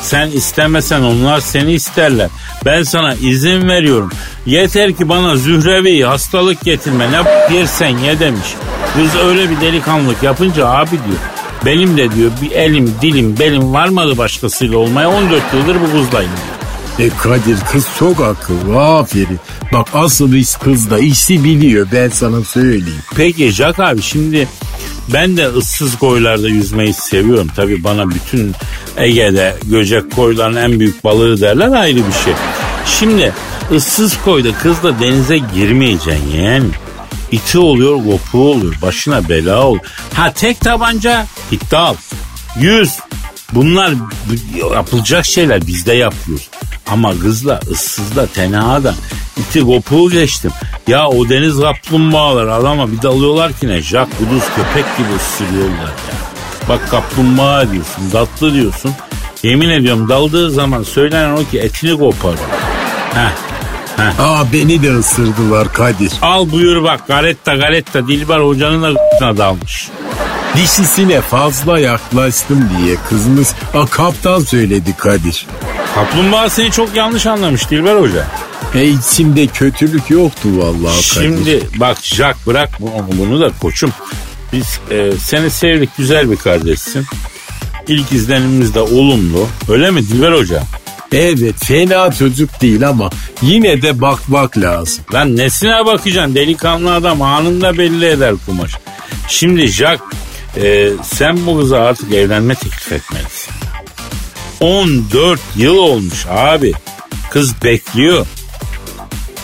Sen 0.01 0.31
istemesen 0.31 1.03
onlar 1.03 1.41
seni 1.41 1.73
isterler. 1.73 2.29
Ben 2.65 2.83
sana 2.83 3.15
izin 3.15 3.69
veriyorum. 3.69 4.11
Yeter 4.47 4.93
ki 4.93 5.09
bana 5.09 5.37
zührevi 5.37 6.03
hastalık 6.03 6.65
getirme. 6.65 7.07
Ne 7.13 7.55
yersen 7.57 7.99
ye 7.99 8.21
demiş. 8.21 8.55
Kız 8.95 9.21
öyle 9.25 9.51
bir 9.51 9.61
delikanlılık 9.61 10.23
yapınca 10.23 10.69
abi 10.69 10.91
diyor. 10.91 11.21
Benim 11.67 11.97
de 11.97 12.13
diyor 12.13 12.31
bir 12.43 12.51
elim, 12.51 12.95
dilim, 13.03 13.39
belim 13.39 13.75
varmadı 13.75 14.19
başkasıyla 14.19 14.79
olmaya 14.79 15.11
14 15.11 15.43
yıldır 15.55 15.77
bu 15.81 15.85
kızlayım 15.93 16.31
diyor. 16.31 16.63
E 16.99 17.11
Kadir 17.19 17.57
kız 17.73 17.87
çok 17.99 18.21
akıllı 18.21 18.83
aferin. 18.83 19.41
Bak 19.73 19.89
asıl 19.95 20.33
iş 20.33 20.55
kızda 20.55 20.99
işi 20.99 21.45
biliyor 21.45 21.87
ben 21.93 22.09
sana 22.09 22.45
söyleyeyim. 22.45 23.03
Peki 23.17 23.51
Jack 23.51 23.81
abi 23.81 24.03
şimdi 24.03 24.49
ben 25.13 25.37
de 25.37 25.47
ıssız 25.47 25.99
koylarda 25.99 26.49
yüzmeyi 26.49 26.95
seviyorum. 26.95 27.49
Tabi 27.57 27.85
bana 27.85 28.11
bütün 28.11 28.53
Ege'de 28.97 29.57
göcek 29.63 30.17
koyların 30.17 30.57
en 30.57 30.81
büyük 30.81 31.05
balığı 31.05 31.41
derler 31.41 31.69
ayrı 31.73 31.97
bir 31.97 32.25
şey. 32.25 32.35
Şimdi 32.87 33.33
ıssız 33.75 34.19
koyda 34.25 34.49
kızla 34.63 35.01
denize 35.01 35.39
girmeyeceksin 35.55 36.37
yani. 36.43 36.67
İti 37.33 37.59
oluyor, 37.59 37.97
kopuğu 38.05 38.51
oluyor, 38.51 38.75
başına 38.83 39.29
bela 39.29 39.63
olur. 39.67 39.79
Ha 40.15 40.33
tek 40.33 40.61
tabanca 40.61 41.27
iddia 41.51 41.95
Yüz. 42.61 42.93
Bunlar 43.53 43.95
bu- 43.99 44.75
yapılacak 44.75 45.25
şeyler 45.27 45.67
biz 45.67 45.87
de 45.87 45.93
yapıyoruz. 45.93 46.49
Ama 46.91 47.19
kızla, 47.19 47.61
ıssızla, 47.71 48.27
tenhada 48.27 48.95
iti 49.37 49.61
kopuğu 49.61 50.11
geçtim. 50.11 50.51
Ya 50.89 51.09
o 51.09 51.29
deniz 51.29 51.61
kaplumbağaları 51.61 52.55
adama 52.55 52.93
bir 52.93 53.03
dalıyorlar 53.03 53.53
ki 53.53 53.69
ne? 53.69 53.83
Jack 53.83 54.19
kuduz 54.19 54.43
köpek 54.57 54.97
gibi 54.99 55.09
ısırıyorlar 55.17 55.87
ya. 55.87 56.15
Bak 56.69 56.91
kaplumbağa 56.91 57.73
diyorsun, 57.73 58.11
tatlı 58.13 58.55
diyorsun. 58.55 58.93
Yemin 59.43 59.69
ediyorum 59.71 60.09
daldığı 60.09 60.51
zaman 60.51 60.83
söylenen 60.83 61.33
o 61.33 61.45
ki 61.51 61.59
etini 61.59 61.99
kopar. 61.99 62.35
Heh. 63.15 63.52
Aa 63.99 64.53
beni 64.53 64.83
de 64.83 64.97
ısırdılar 64.97 65.73
Kadir. 65.73 66.13
Al 66.23 66.51
buyur 66.51 66.83
bak 66.83 67.09
garetta 67.09 67.55
garetta 67.57 68.09
Dilber 68.09 68.41
hocanın 68.41 68.95
da 69.21 69.37
dalmış. 69.37 69.89
Dişisine 70.57 71.21
fazla 71.21 71.79
yaklaştım 71.79 72.69
diye 72.79 72.97
kızımız 73.09 73.55
a, 73.75 73.87
kaptan 73.87 74.41
söyledi 74.41 74.97
Kadir. 74.97 75.47
Kaplumbağa 75.95 76.51
seni 76.51 76.71
çok 76.71 76.97
yanlış 76.97 77.27
anlamış 77.27 77.71
Dilber 77.71 77.97
Hoca. 77.97 78.27
E 78.75 78.89
içimde 78.89 79.47
kötülük 79.47 80.11
yoktu 80.11 80.49
vallahi 80.53 81.15
Kadir. 81.15 81.23
Şimdi 81.23 81.61
bak 81.77 81.99
Jack 82.03 82.47
bırak 82.47 82.71
bunu, 82.81 83.07
bunu 83.19 83.41
da 83.41 83.51
koçum. 83.61 83.93
Biz 84.53 84.81
e, 84.91 85.13
seni 85.19 85.51
sevdik 85.51 85.91
güzel 85.99 86.31
bir 86.31 86.37
kardeşsin. 86.37 87.07
İlk 87.89 88.13
izlenimimiz 88.13 88.75
de 88.75 88.81
olumlu. 88.81 89.47
Öyle 89.69 89.91
mi 89.91 90.09
Dilber 90.09 90.33
Hoca? 90.33 90.63
Evet 91.13 91.65
fena 91.65 92.13
çocuk 92.13 92.63
değil 92.63 92.89
ama 92.89 93.11
yine 93.43 93.83
de 93.83 94.01
bakmak 94.01 94.59
lazım. 94.59 95.05
Lan 95.15 95.37
nesine 95.37 95.87
bakacaksın 95.87 96.35
delikanlı 96.35 96.95
adam 96.95 97.23
anında 97.23 97.79
belli 97.79 98.07
eder 98.07 98.35
kumaş. 98.47 98.73
Şimdi 99.29 99.67
Jack 99.67 100.03
e, 100.57 100.89
sen 101.03 101.47
bu 101.47 101.59
kıza 101.61 101.81
artık 101.81 102.13
evlenme 102.13 102.55
teklif 102.55 102.93
etmelisin. 102.93 103.53
14 104.61 105.41
yıl 105.57 105.77
olmuş 105.77 106.27
abi. 106.31 106.73
Kız 107.31 107.63
bekliyor. 107.65 108.27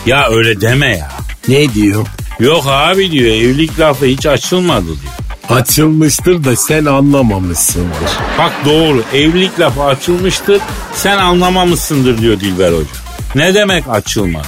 Ya 0.05 0.29
öyle 0.29 0.61
deme 0.61 0.97
ya. 0.97 1.11
Ne 1.47 1.73
diyor? 1.73 2.07
Yok 2.39 2.63
abi 2.67 3.11
diyor 3.11 3.27
evlilik 3.27 3.79
lafı 3.79 4.05
hiç 4.05 4.25
açılmadı 4.25 4.85
diyor. 4.85 5.13
Açılmıştır 5.49 6.43
da 6.43 6.55
sen 6.55 6.85
anlamamışsındır. 6.85 8.09
Bak 8.37 8.51
doğru 8.65 9.03
evlilik 9.13 9.59
lafı 9.59 9.83
açılmıştır 9.83 10.61
sen 10.93 11.17
anlamamışsındır 11.17 12.17
diyor 12.17 12.39
Dilber 12.39 12.71
Hoca. 12.71 12.89
Ne 13.35 13.53
demek 13.53 13.87
açılmadı? 13.87 14.47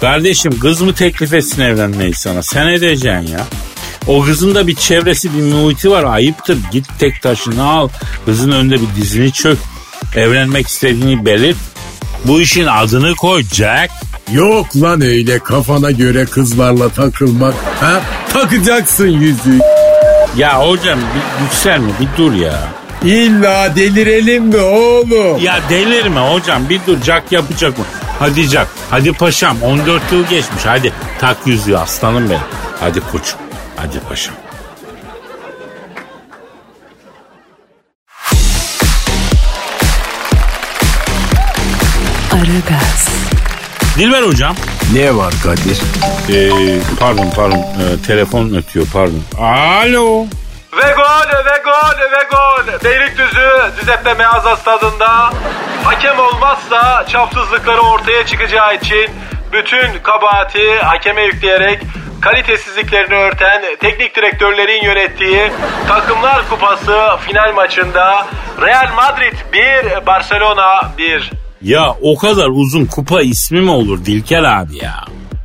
Kardeşim 0.00 0.60
kız 0.60 0.80
mı 0.80 0.94
teklif 0.94 1.34
etsin 1.34 1.62
evlenmeyi 1.62 2.14
sana 2.14 2.42
sen 2.42 2.66
edeceksin 2.66 3.32
ya. 3.32 3.46
O 4.06 4.22
kızın 4.22 4.54
da 4.54 4.66
bir 4.66 4.74
çevresi 4.74 5.34
bir 5.34 5.42
muhiti 5.42 5.90
var 5.90 6.04
ayıptır 6.04 6.58
git 6.72 6.86
tek 6.98 7.22
taşını 7.22 7.64
al 7.64 7.88
kızın 8.24 8.50
önünde 8.50 8.74
bir 8.74 9.02
dizini 9.02 9.32
çök 9.32 9.58
evlenmek 10.16 10.66
istediğini 10.66 11.26
belirt 11.26 11.56
bu 12.24 12.40
işin 12.40 12.66
adını 12.66 13.14
koy 13.14 13.42
Jack. 13.42 13.92
Yok 14.32 14.76
lan 14.76 15.00
öyle 15.00 15.38
kafana 15.38 15.90
göre 15.90 16.24
kızlarla 16.24 16.88
takılmak. 16.88 17.54
Ha? 17.80 18.00
Takacaksın 18.32 19.08
yüzüğü. 19.08 19.71
Ya 20.36 20.68
hocam 20.68 20.98
bir 20.98 21.44
yükselme 21.44 21.90
bir 22.00 22.08
dur 22.18 22.32
ya. 22.32 22.58
İlla 23.04 23.76
delirelim 23.76 24.44
mi 24.44 24.56
oğlum? 24.56 25.38
Ya 25.42 25.60
delirme 25.68 26.20
hocam 26.20 26.68
bir 26.68 26.80
dur 26.86 27.02
Jack 27.02 27.32
yapacak 27.32 27.78
mı? 27.78 27.84
Hadi 28.18 28.42
Jack 28.42 28.68
hadi 28.90 29.12
paşam 29.12 29.62
14 29.62 30.12
yıl 30.12 30.26
geçmiş 30.26 30.66
hadi 30.66 30.92
tak 31.20 31.36
yüzüğü 31.46 31.76
aslanım 31.76 32.30
benim. 32.30 32.40
Hadi 32.80 33.00
koçum 33.00 33.38
hadi 33.76 34.00
paşam. 34.08 34.34
Aragaz, 42.32 43.08
Dilber 43.98 44.22
hocam. 44.22 44.56
Ne 44.92 45.16
var 45.16 45.34
Kadir? 45.42 45.80
Ee, 46.28 46.50
pardon 47.00 47.30
pardon 47.36 47.58
ee, 47.58 48.06
telefon 48.06 48.54
ötüyor 48.54 48.86
pardon. 48.92 49.22
Alo. 49.38 50.24
Ve 50.76 50.92
gol, 50.96 51.28
ve 51.46 51.62
gol, 51.64 52.00
ve 52.12 52.24
gol. 52.30 52.84
Beylikdüzü 52.84 53.48
Düzeppe 53.80 54.14
Meazza 54.14 54.56
stadında 54.56 55.30
hakem 55.84 56.18
olmazsa 56.18 57.06
çapsızlıkları 57.08 57.80
ortaya 57.80 58.26
çıkacağı 58.26 58.74
için 58.74 59.10
bütün 59.52 59.98
kabahati 60.02 60.78
hakeme 60.78 61.22
yükleyerek 61.22 61.80
kalitesizliklerini 62.20 63.14
örten 63.14 63.62
teknik 63.80 64.16
direktörlerin 64.16 64.84
yönettiği 64.84 65.52
Takımlar 65.88 66.48
Kupası 66.50 66.98
final 67.20 67.54
maçında 67.54 68.26
Real 68.60 68.88
Madrid 68.96 69.34
1, 69.52 70.06
Barcelona 70.06 70.92
1. 70.98 71.41
Ya 71.64 71.94
o 72.02 72.18
kadar 72.18 72.48
uzun 72.48 72.86
kupa 72.86 73.22
ismi 73.22 73.60
mi 73.60 73.70
olur 73.70 74.04
Dilker 74.04 74.42
abi 74.42 74.76
ya? 74.84 74.94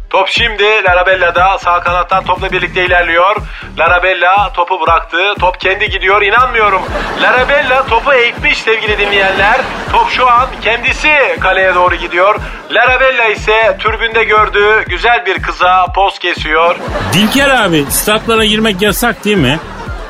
Top 0.10 0.27
şimdi 0.30 0.63
Larabella'da 0.63 1.58
sağ 1.58 1.80
kanattan 1.80 2.23
topla 2.25 2.51
birlikte 2.51 2.86
ilerliyor. 2.86 3.36
Larabella 3.77 4.53
topu 4.53 4.82
bıraktı. 4.82 5.17
Top 5.39 5.60
kendi 5.62 5.89
gidiyor. 5.89 6.21
İnanmıyorum. 6.21 6.82
Larabella 7.21 7.86
topu 7.86 8.13
eğitmiş 8.13 8.58
sevgili 8.58 8.97
dinleyenler. 8.97 9.62
Top 9.91 10.10
şu 10.10 10.27
an 10.32 10.47
kendisi 10.63 11.10
kaleye 11.39 11.75
doğru 11.75 11.95
gidiyor. 11.95 12.36
Larabella 12.71 13.25
ise 13.25 13.77
türbünde 13.80 14.23
gördüğü 14.23 14.86
güzel 14.89 15.25
bir 15.25 15.41
kıza 15.41 15.86
poz 15.95 16.19
kesiyor. 16.19 16.75
Dilker 17.13 17.49
abi 17.49 17.86
statlara 17.89 18.45
girmek 18.45 18.82
yasak 18.82 19.25
değil 19.25 19.38
mi? 19.38 19.60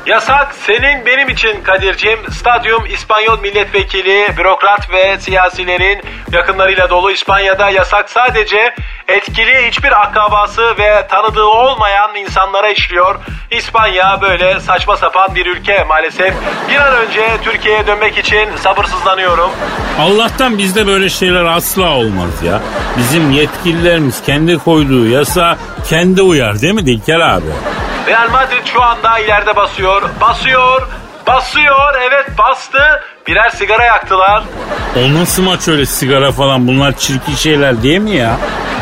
Yasak 0.08 0.54
senin 0.66 1.06
benim 1.06 1.28
için 1.28 1.62
Kadir'cim. 1.62 2.18
Stadyum 2.32 2.86
İspanyol 2.86 3.40
milletvekili, 3.40 4.28
bürokrat 4.36 4.90
ve 4.90 5.18
siyasilerin 5.18 6.02
yakınlarıyla 6.32 6.90
dolu 6.90 7.10
İspanya'da 7.10 7.70
yasak 7.70 8.10
sadece 8.10 8.74
etkili 9.08 9.68
hiçbir 9.68 10.02
akrabası 10.02 10.78
ve 10.78 11.06
tanıdığı 11.08 11.44
olmayan 11.44 12.14
insanlara 12.16 12.70
işliyor. 12.70 13.16
İspanya 13.50 14.18
böyle 14.22 14.60
saçma 14.60 14.96
sapan 14.96 15.34
bir 15.34 15.46
ülke 15.46 15.84
maalesef. 15.84 16.34
Bir 16.70 16.76
an 16.76 16.94
önce 16.94 17.28
Türkiye'ye 17.44 17.86
dönmek 17.86 18.18
için 18.18 18.56
sabırsızlanıyorum. 18.56 19.50
Allah'tan 20.00 20.58
bizde 20.58 20.86
böyle 20.86 21.08
şeyler 21.08 21.44
asla 21.44 21.90
olmaz 21.90 22.42
ya. 22.46 22.60
Bizim 22.98 23.30
yetkililerimiz 23.30 24.22
kendi 24.22 24.58
koyduğu 24.58 25.06
yasa 25.06 25.58
kendi 25.88 26.22
uyar 26.22 26.60
değil 26.60 26.74
mi 26.74 26.86
Dilker 26.86 27.20
abi? 27.20 27.46
Real 28.08 28.30
Madrid 28.30 28.66
şu 28.72 28.82
anda 28.82 29.18
ileride 29.18 29.56
basıyor, 29.56 30.02
basıyor, 30.20 30.88
basıyor. 31.26 31.94
Evet 32.02 32.26
bastı. 32.38 33.02
Birer 33.26 33.50
sigara 33.50 33.84
yaktılar. 33.84 34.42
O 34.96 35.14
nasıl 35.14 35.42
maç 35.42 35.68
öyle 35.68 35.86
sigara 35.86 36.32
falan 36.32 36.68
bunlar 36.68 36.92
çirkin 36.96 37.34
şeyler 37.34 37.82
değil 37.82 37.98
mi 37.98 38.10
ya? 38.10 38.36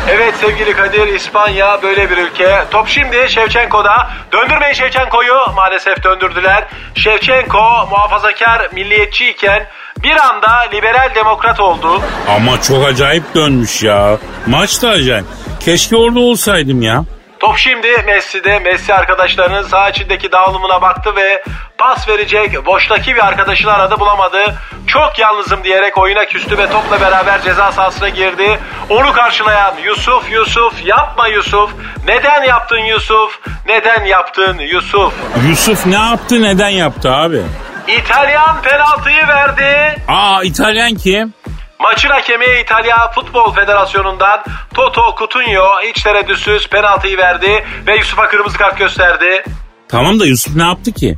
Evet 0.09 0.33
sevgili 0.41 0.73
Kadir 0.75 1.07
İspanya 1.07 1.81
böyle 1.81 2.09
bir 2.09 2.17
ülke. 2.17 2.63
Top 2.71 2.87
şimdi 2.87 3.25
Şevçenko'da. 3.29 4.09
Döndürmeyin 4.31 4.73
Şevçenko'yu. 4.73 5.35
Maalesef 5.55 6.03
döndürdüler. 6.03 6.67
Şevçenko 6.95 7.87
muhafazakar 7.91 8.69
milliyetçi 8.73 9.29
iken 9.29 9.67
bir 10.03 10.15
anda 10.15 10.51
liberal 10.73 11.15
demokrat 11.15 11.59
oldu. 11.59 12.01
Ama 12.29 12.61
çok 12.61 12.85
acayip 12.85 13.35
dönmüş 13.35 13.83
ya. 13.83 14.17
Maç 14.47 14.81
da 14.83 14.89
acayip. 14.89 15.25
Keşke 15.59 15.95
orada 15.95 16.19
olsaydım 16.19 16.81
ya. 16.81 17.03
Top 17.39 17.57
şimdi 17.57 17.87
Messi'de. 18.05 18.59
Messi 18.59 18.93
arkadaşlarının 18.93 19.63
sağ 19.63 19.89
içindeki 19.89 20.31
dağılımına 20.31 20.81
baktı 20.81 21.15
ve 21.15 21.43
pas 21.77 22.07
verecek 22.09 22.65
boştaki 22.65 23.15
bir 23.15 23.27
arkadaşını 23.27 23.73
aradı 23.73 23.99
bulamadı. 23.99 24.55
Çok 24.87 25.19
yalnızım 25.19 25.63
diyerek 25.63 25.97
oyuna 25.97 26.25
küstü 26.25 26.57
ve 26.57 26.69
topla 26.69 27.01
beraber 27.01 27.41
ceza 27.41 27.71
sahasına 27.71 28.09
girdi. 28.09 28.59
Onu 28.89 29.13
karşılayan 29.13 29.75
Yusuf 29.85 30.31
Yusuf 30.31 30.85
yapma 30.85 31.27
Yusuf. 31.27 31.71
Neden 32.07 32.43
yaptın 32.43 32.77
Yusuf? 32.79 33.39
Neden 33.67 34.05
yaptın 34.05 34.57
Yusuf? 34.57 35.13
Yusuf 35.49 35.85
ne 35.85 35.95
yaptı 35.95 36.41
neden 36.41 36.69
yaptı 36.69 37.11
abi? 37.11 37.41
İtalyan 37.87 38.61
penaltıyı 38.61 39.27
verdi. 39.27 40.01
Aa 40.07 40.43
İtalyan 40.43 40.95
kim? 40.95 41.33
Maçın 41.79 42.09
hakemi 42.09 42.45
İtalya 42.63 43.11
Futbol 43.11 43.53
Federasyonu'ndan 43.53 44.43
Toto 44.73 45.15
Cutugno 45.19 45.81
hiç 45.83 46.03
tereddütsüz 46.03 46.67
penaltıyı 46.67 47.17
verdi 47.17 47.65
ve 47.87 47.95
Yusuf'a 47.95 48.27
kırmızı 48.27 48.57
kart 48.57 48.77
gösterdi. 48.77 49.43
Tamam 49.87 50.19
da 50.19 50.25
Yusuf 50.25 50.55
ne 50.55 50.63
yaptı 50.63 50.91
ki? 50.91 51.17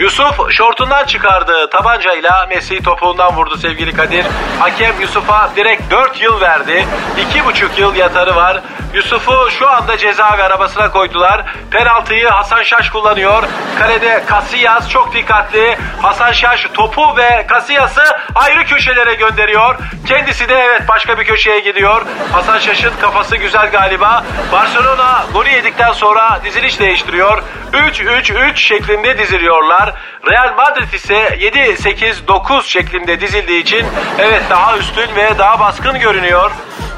Yusuf 0.00 0.50
şortundan 0.50 1.04
çıkardığı 1.04 1.70
tabancayla 1.70 2.46
Messi 2.46 2.82
topuğundan 2.82 3.36
vurdu 3.36 3.56
sevgili 3.56 3.92
Kadir. 3.92 4.26
Hakem 4.58 5.00
Yusuf'a 5.00 5.50
direkt 5.56 5.90
4 5.90 6.22
yıl 6.22 6.40
verdi. 6.40 6.86
2,5 7.34 7.80
yıl 7.80 7.94
yatarı 7.94 8.36
var. 8.36 8.60
Yusuf'u 8.94 9.50
şu 9.50 9.68
anda 9.70 9.96
cezaevi 9.96 10.42
arabasına 10.42 10.90
koydular. 10.90 11.44
Penaltıyı 11.70 12.28
Hasan 12.28 12.62
Şaş 12.62 12.90
kullanıyor. 12.90 13.42
Kalede 13.78 14.24
Casillas 14.30 14.88
çok 14.88 15.14
dikkatli. 15.14 15.78
Hasan 16.02 16.32
Şaş 16.32 16.66
topu 16.74 17.16
ve 17.16 17.46
Casillas'ı 17.50 18.18
ayrı 18.34 18.64
köşelere 18.64 19.14
gönderiyor. 19.14 19.76
Kendisi 20.06 20.48
de 20.48 20.54
evet 20.54 20.82
başka 20.88 21.18
bir 21.18 21.24
köşeye 21.24 21.60
gidiyor. 21.60 22.06
Hasan 22.32 22.58
Şaş'ın 22.58 22.92
kafası 23.00 23.36
güzel 23.36 23.70
galiba. 23.70 24.24
Barcelona 24.52 25.24
golü 25.32 25.48
yedikten 25.50 25.92
sonra 25.92 26.40
diziliş 26.44 26.80
değiştiriyor. 26.80 27.42
3-3-3 27.72 28.56
şeklinde 28.56 29.18
diziliyorlar. 29.18 29.89
Real 30.30 30.54
Madrid 30.56 30.92
ise 30.92 31.14
7-8-9 31.14 32.62
şeklinde 32.62 33.20
dizildiği 33.20 33.62
için 33.62 33.86
evet 34.18 34.42
daha 34.50 34.78
üstün 34.78 35.16
ve 35.16 35.38
daha 35.38 35.60
baskın 35.60 35.98
görünüyor. 35.98 36.50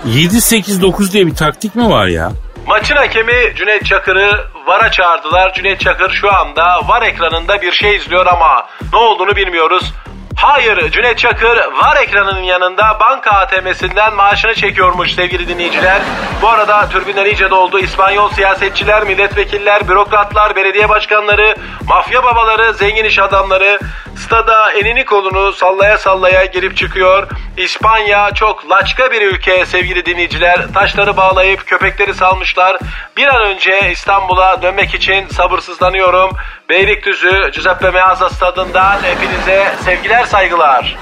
7-8-9 0.06 1.12
diye 1.12 1.26
bir 1.26 1.34
taktik 1.34 1.74
mi 1.74 1.90
var 1.90 2.06
ya? 2.06 2.32
Maçın 2.66 2.96
hakemi 2.96 3.52
Cüneyt 3.56 3.86
Çakır'ı 3.86 4.46
VAR'a 4.66 4.90
çağırdılar. 4.90 5.54
Cüneyt 5.54 5.80
Çakır 5.80 6.10
şu 6.10 6.34
anda 6.34 6.88
VAR 6.88 7.02
ekranında 7.02 7.62
bir 7.62 7.72
şey 7.72 7.96
izliyor 7.96 8.26
ama 8.26 8.66
ne 8.92 8.98
olduğunu 8.98 9.36
bilmiyoruz. 9.36 9.92
Hayır 10.36 10.90
Cüneyt 10.90 11.18
Çakır 11.18 11.56
var 11.56 11.96
ekranının 12.02 12.42
yanında 12.42 13.00
banka 13.00 13.30
ATM'sinden 13.30 14.14
maaşını 14.14 14.54
çekiyormuş 14.54 15.14
sevgili 15.14 15.48
dinleyiciler. 15.48 16.02
Bu 16.42 16.48
arada 16.48 16.88
türbinler 16.88 17.26
iyice 17.26 17.50
doldu. 17.50 17.78
İspanyol 17.78 18.30
siyasetçiler, 18.30 19.04
milletvekiller, 19.04 19.88
bürokratlar, 19.88 20.56
belediye 20.56 20.88
başkanları, 20.88 21.54
mafya 21.88 22.24
babaları, 22.24 22.74
zengin 22.74 23.04
iş 23.04 23.18
adamları 23.18 23.78
stada 24.16 24.72
enini 24.72 25.04
kolunu 25.04 25.52
sallaya 25.52 25.98
sallaya 25.98 26.44
girip 26.44 26.76
çıkıyor. 26.76 27.28
İspanya 27.56 28.30
çok 28.34 28.70
laçka 28.70 29.10
bir 29.10 29.22
ülke 29.22 29.66
sevgili 29.66 30.06
dinleyiciler. 30.06 30.66
Taşları 30.74 31.16
bağlayıp 31.16 31.66
köpekleri 31.66 32.14
salmışlar. 32.14 32.78
Bir 33.16 33.26
an 33.26 33.42
önce 33.42 33.90
İstanbul'a 33.90 34.62
dönmek 34.62 34.94
için 34.94 35.28
sabırsızlanıyorum. 35.28 36.30
Beylikdüzü 36.72 37.50
Giuseppe 37.54 37.90
Meazza 37.90 38.30
stadından 38.30 38.98
hepinize 39.02 39.74
sevgiler 39.84 40.24
saygılar. 40.24 40.96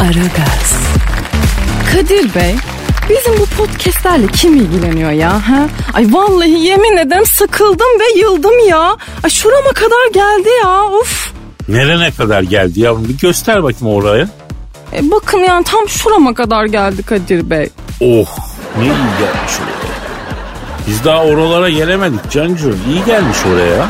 Aragaz, 0.00 0.88
Kadir 1.92 2.34
Bey, 2.34 2.54
bizim 3.08 3.32
bu 3.38 3.46
podcastlerle 3.46 4.26
kim 4.26 4.56
ilgileniyor 4.56 5.10
ya? 5.10 5.32
Ha? 5.32 5.68
Ay 5.94 6.06
vallahi 6.10 6.50
yemin 6.50 6.96
ederim 6.96 7.26
sıkıldım 7.26 8.00
ve 8.00 8.18
yıldım 8.20 8.68
ya. 8.68 8.96
Ay 9.24 9.30
şurama 9.30 9.72
kadar 9.72 10.12
geldi 10.12 10.48
ya. 10.64 10.84
Uf. 10.84 11.32
Nerene 11.68 12.10
kadar 12.10 12.42
geldi 12.42 12.80
yavrum 12.80 13.08
bir 13.08 13.18
göster 13.18 13.62
bakayım 13.62 13.94
oraya. 13.94 14.28
E, 14.92 15.10
bakın 15.10 15.38
yani 15.38 15.64
tam 15.64 15.88
şurama 15.88 16.34
kadar 16.34 16.64
geldi 16.64 17.02
Kadir 17.02 17.50
Bey. 17.50 17.68
Oh 18.00 18.26
ne 18.78 18.84
iyi 18.84 19.10
gelmiş 19.18 19.52
oraya. 19.62 19.98
Biz 20.88 21.04
daha 21.04 21.24
oralara 21.24 21.70
gelemedik 21.70 22.30
Cancu. 22.30 22.74
İyi 22.90 23.04
gelmiş 23.04 23.38
oraya. 23.54 23.86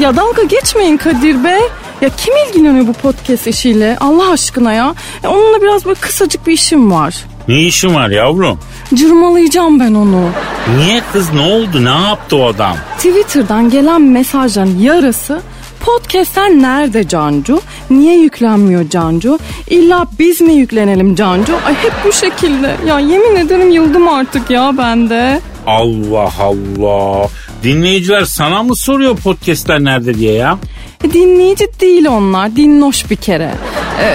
Ya 0.00 0.16
dalga 0.16 0.42
geçmeyin 0.42 0.96
Kadir 0.96 1.44
Bey. 1.44 1.60
Ya 2.00 2.08
kim 2.16 2.34
ilgileniyor 2.48 2.86
bu 2.86 2.92
podcast 2.92 3.46
işiyle 3.46 3.96
Allah 4.00 4.30
aşkına 4.32 4.72
ya? 4.72 4.94
E, 5.24 5.28
onunla 5.28 5.62
biraz 5.62 5.84
böyle 5.84 6.00
kısacık 6.00 6.46
bir 6.46 6.52
işim 6.52 6.92
var. 6.92 7.14
Ne 7.48 7.60
işin 7.62 7.94
var 7.94 8.08
yavrum? 8.08 8.58
Cırmalayacağım 8.94 9.80
ben 9.80 9.94
onu. 9.94 10.28
Niye 10.76 11.02
kız 11.12 11.32
ne 11.32 11.40
oldu 11.40 11.84
ne 11.84 12.08
yaptı 12.08 12.36
o 12.36 12.46
adam? 12.46 12.76
Twitter'dan 12.96 13.70
gelen 13.70 14.02
mesajların 14.02 14.78
yarısı 14.78 15.40
podcastler 15.86 16.50
nerede 16.50 17.08
Cancu? 17.08 17.60
Niye 17.90 18.18
yüklenmiyor 18.18 18.90
Cancu? 18.90 19.38
İlla 19.70 20.06
biz 20.18 20.40
mi 20.40 20.52
yüklenelim 20.52 21.14
Cancu? 21.14 21.56
Ay 21.66 21.74
hep 21.74 21.92
bu 22.04 22.12
şekilde. 22.12 22.76
Ya 22.86 23.00
yemin 23.00 23.36
ederim 23.36 23.70
yıldım 23.70 24.08
artık 24.08 24.50
ya 24.50 24.72
ben 24.78 25.10
de. 25.10 25.40
Allah 25.66 26.32
Allah. 26.40 27.28
Dinleyiciler 27.62 28.24
sana 28.24 28.62
mı 28.62 28.76
soruyor 28.76 29.16
podcastler 29.16 29.84
nerede 29.84 30.14
diye 30.14 30.32
ya? 30.32 30.58
E, 31.04 31.12
dinleyici 31.12 31.66
değil 31.80 32.06
onlar. 32.06 32.56
Dinloş 32.56 33.10
bir 33.10 33.16
kere. 33.16 33.54
E, 34.02 34.14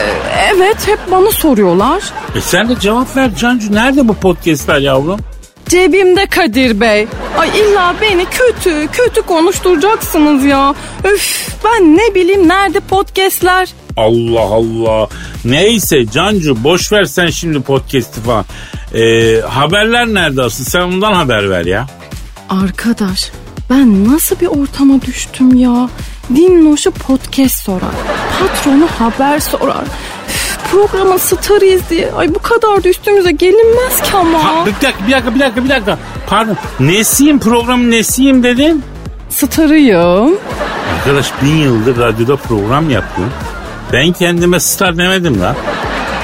evet 0.55 0.87
hep 0.87 0.99
bana 1.11 1.31
soruyorlar. 1.31 2.03
E 2.35 2.41
sen 2.41 2.69
de 2.69 2.79
cevap 2.79 3.17
ver 3.17 3.35
Cancu. 3.35 3.73
Nerede 3.73 4.07
bu 4.07 4.13
podcastler 4.13 4.79
yavrum? 4.79 5.19
Cebimde 5.71 6.25
Kadir 6.25 6.79
Bey. 6.79 7.07
Ay 7.37 7.49
illa 7.49 7.95
beni 8.01 8.25
kötü 8.25 8.87
kötü 8.91 9.21
konuşturacaksınız 9.21 10.45
ya. 10.45 10.75
Üf 11.13 11.55
ben 11.65 11.97
ne 11.97 12.15
bileyim 12.15 12.47
nerede 12.47 12.79
podcastler. 12.79 13.69
Allah 13.97 14.39
Allah. 14.41 15.07
Neyse 15.45 16.05
Cancu 16.11 16.63
boş 16.63 16.91
ver 16.91 17.05
sen 17.05 17.29
şimdi 17.29 17.61
podcast'i 17.61 18.21
falan. 18.21 18.45
E, 18.93 19.35
haberler 19.41 20.07
nerede 20.07 20.41
asıl? 20.41 20.63
Sen 20.63 20.81
ondan 20.81 21.13
haber 21.13 21.49
ver 21.49 21.65
ya. 21.65 21.87
Arkadaş 22.49 23.31
ben 23.69 24.13
nasıl 24.13 24.39
bir 24.39 24.47
ortama 24.47 25.01
düştüm 25.01 25.55
ya? 25.55 25.89
Dinloş'u 26.35 26.91
podcast 26.91 27.55
sorar. 27.63 27.95
Patronu 28.39 28.87
haber 28.99 29.39
sorar. 29.39 29.85
Programın 30.71 31.17
starıyız 31.17 31.81
diye. 31.89 32.11
Ay 32.17 32.35
bu 32.35 32.39
kadar 32.39 32.83
da 32.83 32.89
üstümüze 32.89 33.31
gelinmez 33.31 34.01
ki 34.01 34.17
ama. 34.17 34.43
Ha, 34.43 34.65
bir 34.65 34.71
dakika 34.87 35.07
bir 35.07 35.11
dakika 35.11 35.35
bir 35.35 35.39
dakika 35.39 35.63
bir 35.63 35.69
dakika. 35.69 35.97
Pardon. 36.27 36.57
Nesiyim 36.79 37.39
programın 37.39 37.91
nesiyim 37.91 38.43
dedin? 38.43 38.83
Starıyım. 39.29 40.35
Arkadaş 40.97 41.31
bin 41.41 41.55
yıldır 41.55 41.97
radyoda 41.97 42.35
program 42.35 42.89
yapıyorum. 42.89 43.33
Ben 43.93 44.11
kendime 44.11 44.59
star 44.59 44.97
demedim 44.97 45.41
lan. 45.41 45.55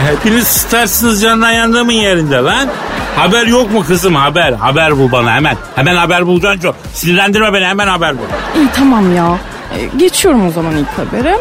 Hepiniz 0.08 0.48
starsınız 0.48 1.22
canına 1.22 1.52
yandığımın 1.52 1.92
yerinde 1.92 2.36
lan. 2.36 2.70
Haber 3.16 3.48
yok 3.48 3.72
mu 3.72 3.84
kızım 3.88 4.16
haber? 4.16 4.52
Haber 4.54 4.98
bul 4.98 5.12
bana 5.12 5.36
hemen. 5.36 5.58
Hemen 5.76 5.96
haber 5.96 6.28
bul 6.28 6.42
Cancu. 6.42 6.74
Sinirlendirme 6.94 7.54
beni 7.54 7.66
hemen 7.66 7.88
haber 7.88 8.18
bul. 8.18 8.24
İyi 8.62 8.68
tamam 8.76 9.16
ya. 9.16 9.38
E, 9.78 9.98
geçiyorum 9.98 10.48
o 10.48 10.52
zaman 10.52 10.74
ilk 10.78 10.88
habere. 10.98 11.38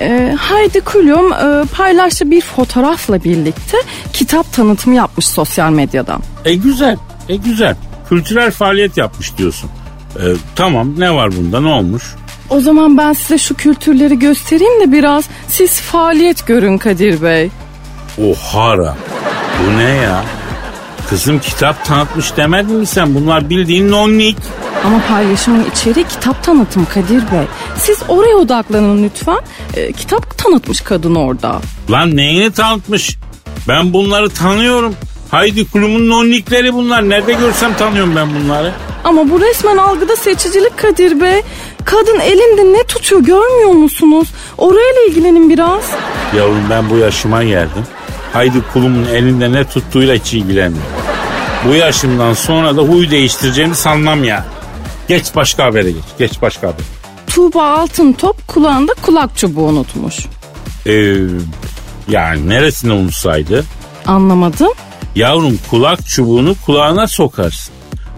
E, 0.00 0.36
Heidi 0.40 0.80
Klum 0.80 1.32
e, 1.32 1.64
paylaştığı 1.76 2.30
bir 2.30 2.40
fotoğrafla 2.40 3.24
birlikte 3.24 3.76
kitap 4.12 4.52
tanıtımı 4.52 4.96
yapmış 4.96 5.26
sosyal 5.26 5.70
medyadan. 5.70 6.20
E 6.44 6.54
güzel. 6.54 6.96
E 7.28 7.36
güzel. 7.36 7.76
Kültürel 8.08 8.50
faaliyet 8.50 8.96
yapmış 8.96 9.36
diyorsun. 9.38 9.70
E, 10.16 10.22
tamam 10.56 10.94
ne 10.98 11.14
var 11.14 11.36
bunda 11.36 11.60
ne 11.60 11.68
olmuş? 11.68 12.02
O 12.50 12.60
zaman 12.60 12.98
ben 12.98 13.12
size 13.12 13.38
şu 13.38 13.54
kültürleri 13.54 14.18
göstereyim 14.18 14.80
de 14.80 14.92
biraz 14.92 15.24
siz 15.48 15.80
faaliyet 15.80 16.46
görün 16.46 16.78
Kadir 16.78 17.22
Bey. 17.22 17.50
Ohara. 18.30 18.96
Bu 19.62 19.78
ne 19.78 19.82
ya? 19.90 20.24
Kızım 21.10 21.38
kitap 21.38 21.84
tanıtmış 21.84 22.36
demedin 22.36 22.76
mi 22.76 22.86
sen? 22.86 23.14
Bunlar 23.14 23.50
bildiğin 23.50 23.90
nonnik. 23.90 24.36
Ama 24.84 25.00
paylaşımın 25.08 25.64
içeriği 25.70 26.06
kitap 26.06 26.44
tanıtım 26.44 26.86
Kadir 26.94 27.22
Bey. 27.32 27.44
Siz 27.76 27.98
oraya 28.08 28.36
odaklanın 28.36 29.04
lütfen. 29.04 29.38
E, 29.74 29.92
kitap 29.92 30.38
tanıtmış 30.38 30.80
kadın 30.80 31.14
orada. 31.14 31.60
Lan 31.90 32.16
neyini 32.16 32.52
tanıtmış? 32.52 33.16
Ben 33.68 33.92
bunları 33.92 34.30
tanıyorum. 34.30 34.94
Haydi 35.30 35.70
kulumun 35.70 36.08
nonnikleri 36.08 36.74
bunlar. 36.74 37.08
Nerede 37.08 37.32
görsem 37.32 37.74
tanıyorum 37.74 38.16
ben 38.16 38.28
bunları. 38.34 38.72
Ama 39.04 39.30
bu 39.30 39.40
resmen 39.40 39.76
algıda 39.76 40.16
seçicilik 40.16 40.76
Kadir 40.78 41.20
Bey. 41.20 41.42
Kadın 41.84 42.20
elinde 42.20 42.78
ne 42.78 42.82
tutuyor 42.84 43.20
görmüyor 43.20 43.70
musunuz? 43.72 44.28
Orayla 44.58 45.02
ilgilenin 45.08 45.50
biraz. 45.50 45.84
Yavrum 46.36 46.64
ben 46.70 46.90
bu 46.90 46.96
yaşıma 46.96 47.44
geldim. 47.44 47.82
Haydi 48.32 48.62
kulumun 48.72 49.04
elinde 49.04 49.52
ne 49.52 49.64
tuttuğuyla 49.64 50.14
hiç 50.14 50.34
ilgilenmiyorum. 50.34 50.90
Bu 51.68 51.74
yaşımdan 51.74 52.34
sonra 52.34 52.76
da 52.76 52.82
huy 52.82 53.10
değiştireceğimi 53.10 53.74
sanmam 53.74 54.24
ya. 54.24 54.44
Geç 55.08 55.34
başka 55.34 55.64
habere 55.64 55.90
geç. 55.90 56.04
Geç 56.18 56.42
başka 56.42 56.66
haber. 56.68 56.84
Tuğba 57.26 57.70
Altın 57.70 58.12
Top 58.12 58.48
kulağında 58.48 58.92
kulak 59.02 59.36
çubuğu 59.36 59.62
unutmuş. 59.62 60.26
Ee, 60.86 61.14
yani 62.08 62.48
neresinde 62.48 62.92
unutsaydı? 62.92 63.64
Anlamadım. 64.06 64.72
Yavrum 65.14 65.58
kulak 65.70 66.06
çubuğunu 66.06 66.54
kulağına 66.66 67.06
sokarsın. 67.06 67.74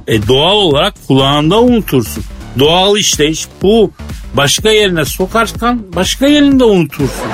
E 0.06 0.28
doğal 0.28 0.56
olarak 0.56 0.94
kulağında 1.08 1.60
unutursun. 1.60 2.24
Doğal 2.58 2.96
işleyiş 2.96 3.46
bu. 3.62 3.90
Başka 4.34 4.70
yerine 4.70 5.04
sokarsan 5.04 5.82
başka 5.96 6.26
yerinde 6.26 6.64
unutursun. 6.64 7.26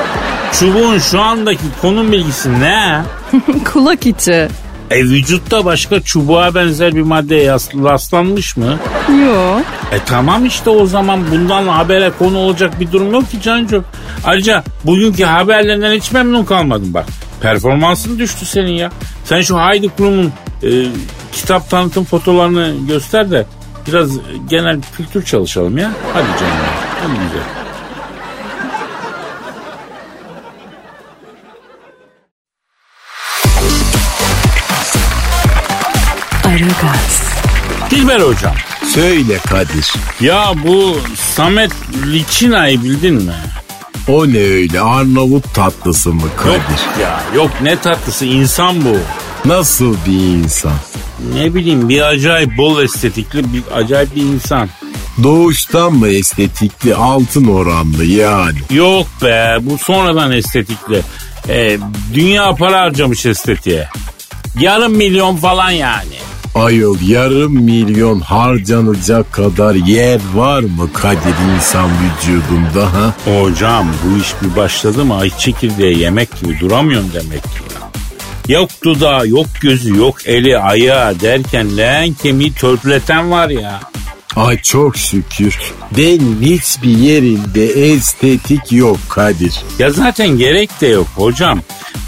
Çubuğun 0.53 0.99
şu 0.99 1.21
andaki 1.21 1.65
konum 1.83 2.13
bilgisi 2.13 2.61
ne? 2.61 3.03
kulak 3.73 4.07
içi. 4.07 4.49
E 4.91 5.05
vücutta 5.05 5.65
başka 5.65 6.01
çubuğa 6.01 6.55
benzer 6.55 6.95
bir 6.95 7.03
maddeye 7.03 7.53
rastlanmış 7.85 8.57
mı? 8.57 8.79
Yok. 9.27 9.63
E 9.93 9.99
tamam 10.07 10.47
işte 10.47 10.71
o 10.71 10.87
zaman 10.87 11.21
bundan 11.31 11.67
habere 11.69 12.13
konu 12.19 12.39
olacak 12.39 12.81
bir 12.81 12.93
durum 12.93 13.13
yok 13.13 13.31
ki 13.31 13.41
Cancu. 13.43 13.85
Ayrıca 14.25 14.65
bugünkü 14.85 15.25
haberlerinden 15.25 15.93
hiç 15.93 16.13
memnun 16.13 16.45
kalmadım 16.45 16.95
bak. 16.95 17.07
Performansın 17.41 18.19
düştü 18.19 18.47
senin 18.47 18.73
ya. 18.73 18.91
Sen 19.25 19.41
şu 19.43 19.57
Haydi 19.59 19.89
Kurum'un 19.89 20.33
e, 20.63 20.69
kitap 21.33 21.71
tanıtım 21.71 22.05
fotolarını 22.05 22.75
göster 22.89 23.31
de 23.31 23.47
biraz 23.89 24.11
genel 24.51 24.81
kültür 24.97 25.25
çalışalım 25.25 25.79
ya. 25.79 25.91
Hadi 26.13 26.27
canım. 26.41 26.57
Hadi 27.03 27.13
güzel. 27.13 27.56
Dilber 38.07 38.21
hocam. 38.21 38.55
Söyle 38.95 39.39
Kadir. 39.39 39.93
Ya 40.21 40.53
bu 40.67 41.01
Samet 41.35 41.73
Liçina'yı 42.07 42.85
bildin 42.85 43.15
mi? 43.15 43.33
O 44.09 44.29
ne 44.29 44.39
öyle 44.39 44.81
Arnavut 44.81 45.55
tatlısı 45.55 46.13
mı 46.13 46.23
Yok 46.23 46.37
Kadir? 46.37 47.03
ya 47.03 47.21
yok 47.35 47.51
ne 47.63 47.79
tatlısı 47.79 48.25
insan 48.25 48.85
bu. 48.85 48.97
Nasıl 49.45 49.97
bir 50.07 50.19
insan? 50.19 50.73
Ne 51.35 51.55
bileyim 51.55 51.89
bir 51.89 52.01
acayip 52.03 52.57
bol 52.59 52.83
estetikli 52.83 53.53
bir 53.53 53.63
acayip 53.75 54.17
bir 54.17 54.23
insan. 54.23 54.69
Doğuştan 55.23 55.93
mı 55.93 56.09
estetikli 56.09 56.95
altın 56.95 57.47
oranlı 57.47 58.05
yani? 58.05 58.59
Yok 58.71 59.07
be 59.23 59.57
bu 59.61 59.79
sonradan 59.79 60.33
estetikli. 60.33 61.03
Ee, 61.49 61.79
dünya 62.15 62.55
para 62.55 62.81
harcamış 62.81 63.27
estetiğe. 63.27 63.89
Yarım 64.61 64.93
milyon 64.93 65.37
falan 65.37 65.71
yani. 65.71 66.17
Ayol 66.57 66.97
yarım 67.07 67.53
milyon 67.53 68.21
harcanacak 68.21 69.33
kadar 69.33 69.75
yer 69.75 70.21
var 70.35 70.61
mı 70.61 70.93
Kadir 70.93 71.55
insan 71.57 71.91
vücudunda 71.91 72.93
ha? 72.93 73.15
Hocam 73.25 73.89
bu 74.05 74.21
iş 74.21 74.35
bir 74.43 74.57
başladı 74.57 75.05
mı 75.05 75.17
ay 75.17 75.31
çekirdeği 75.39 75.99
yemek 75.99 76.41
gibi 76.41 76.61
duramıyorsun 76.61 77.13
demek 77.13 77.43
ki 77.43 77.49
ya. 77.75 77.91
Yok 78.57 78.71
dudağı, 78.85 79.29
yok 79.29 79.47
gözü, 79.61 79.97
yok 79.97 80.17
eli, 80.27 80.59
ayağı 80.59 81.21
derken 81.21 81.77
leğen 81.77 82.15
kemiği 82.15 82.53
törpületen 82.53 83.31
var 83.31 83.49
ya. 83.49 83.81
Ay 84.37 84.59
çok 84.63 84.97
şükür 84.97 85.59
benim 85.97 86.39
hiçbir 86.41 86.99
yerimde 86.99 87.67
estetik 87.67 88.73
yok 88.73 88.99
Kadir. 89.09 89.55
Ya 89.79 89.91
zaten 89.91 90.29
gerek 90.29 90.81
de 90.81 90.87
yok 90.87 91.07
hocam. 91.15 91.61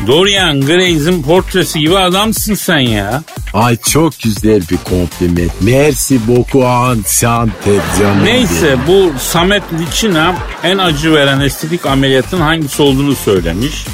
Dorian 0.06 0.60
Gray'in 0.60 1.22
portresi 1.22 1.80
gibi 1.80 1.98
adamsın 1.98 2.54
sen 2.54 2.78
ya. 2.78 3.22
Ay 3.54 3.76
çok 3.76 4.20
güzel 4.20 4.60
bir 4.70 4.76
kompliment. 4.76 5.52
Merci 5.60 6.20
beaucoup 6.28 6.64
enchanté 6.64 7.80
canım 7.98 8.24
Neyse 8.24 8.76
bu 8.86 9.12
Samet 9.18 9.62
Liçina 9.80 10.34
en 10.62 10.78
acı 10.78 11.14
veren 11.14 11.40
estetik 11.40 11.86
ameliyatın 11.86 12.40
hangisi 12.40 12.82
olduğunu 12.82 13.14
söylemiş. 13.14 13.84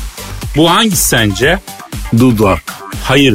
Bu 0.56 0.70
hangisi 0.70 1.04
sence? 1.08 1.58
Dudak. 2.18 2.62
Hayır. 3.04 3.34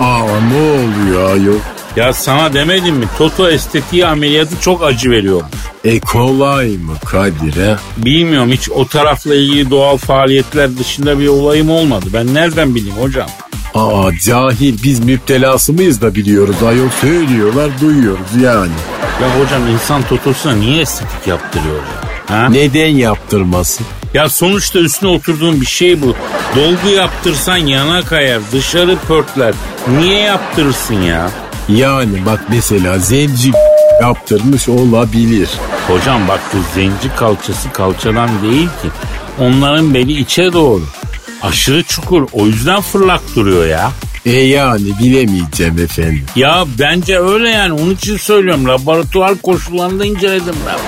Aa 0.00 0.40
ne 0.52 0.60
oluyor 0.60 1.30
ayol? 1.32 1.73
Ya 1.96 2.12
sana 2.12 2.52
demedim 2.54 2.96
mi? 2.96 3.04
Toto 3.18 3.50
estetiği 3.50 4.06
ameliyatı 4.06 4.60
çok 4.60 4.84
acı 4.84 5.10
veriyor. 5.10 5.42
E 5.84 6.00
kolay 6.00 6.68
mı 6.68 6.92
Kadir 7.06 7.56
he? 7.56 7.76
Bilmiyorum 7.96 8.50
hiç 8.52 8.70
o 8.70 8.86
tarafla 8.86 9.34
ilgili 9.34 9.70
doğal 9.70 9.96
faaliyetler 9.96 10.78
dışında 10.78 11.18
bir 11.18 11.28
olayım 11.28 11.70
olmadı. 11.70 12.06
Ben 12.12 12.34
nereden 12.34 12.74
bileyim 12.74 12.96
hocam? 12.96 13.28
Aa 13.74 14.10
cahil 14.24 14.82
biz 14.82 15.00
müptelası 15.00 15.72
mıyız 15.72 16.02
da 16.02 16.14
biliyoruz 16.14 16.56
ayol 16.66 16.88
söylüyorlar 17.00 17.70
duyuyoruz 17.80 18.42
yani. 18.42 18.72
Ya 19.22 19.40
hocam 19.40 19.68
insan 19.72 20.02
totosuna 20.02 20.52
niye 20.52 20.80
estetik 20.82 21.26
yaptırıyor 21.26 21.76
ya? 21.76 22.36
Ha? 22.36 22.48
Neden 22.48 22.88
yaptırmasın? 22.88 23.86
Ya 24.14 24.28
sonuçta 24.28 24.78
üstüne 24.78 25.10
oturduğun 25.10 25.60
bir 25.60 25.66
şey 25.66 26.02
bu. 26.02 26.14
Dolgu 26.56 26.88
yaptırsan 26.96 27.56
yana 27.56 28.02
kayar, 28.02 28.40
dışarı 28.52 28.96
pörtler. 29.08 29.54
Niye 29.98 30.18
yaptırırsın 30.20 31.02
ya? 31.02 31.30
Yani 31.68 32.26
bak 32.26 32.40
mesela 32.48 32.98
zenci 32.98 33.52
yaptırmış 34.02 34.68
olabilir. 34.68 35.48
Hocam 35.88 36.28
bak 36.28 36.40
bu 36.54 36.58
zenci 36.74 37.16
kalçası 37.16 37.72
kalçadan 37.72 38.30
değil 38.42 38.66
ki. 38.66 38.88
Onların 39.38 39.94
beli 39.94 40.20
içe 40.20 40.52
doğru. 40.52 40.82
Aşırı 41.42 41.82
çukur 41.82 42.28
o 42.32 42.46
yüzden 42.46 42.80
fırlak 42.80 43.20
duruyor 43.36 43.66
ya. 43.66 43.90
E 44.26 44.30
yani 44.30 44.84
bilemeyeceğim 45.02 45.78
efendim. 45.78 46.26
Ya 46.36 46.64
bence 46.78 47.20
öyle 47.20 47.48
yani 47.48 47.72
onun 47.72 47.90
için 47.94 48.16
söylüyorum. 48.16 48.68
Laboratuvar 48.68 49.34
koşullarında 49.42 50.04
inceledim 50.04 50.54
ben. 50.66 50.78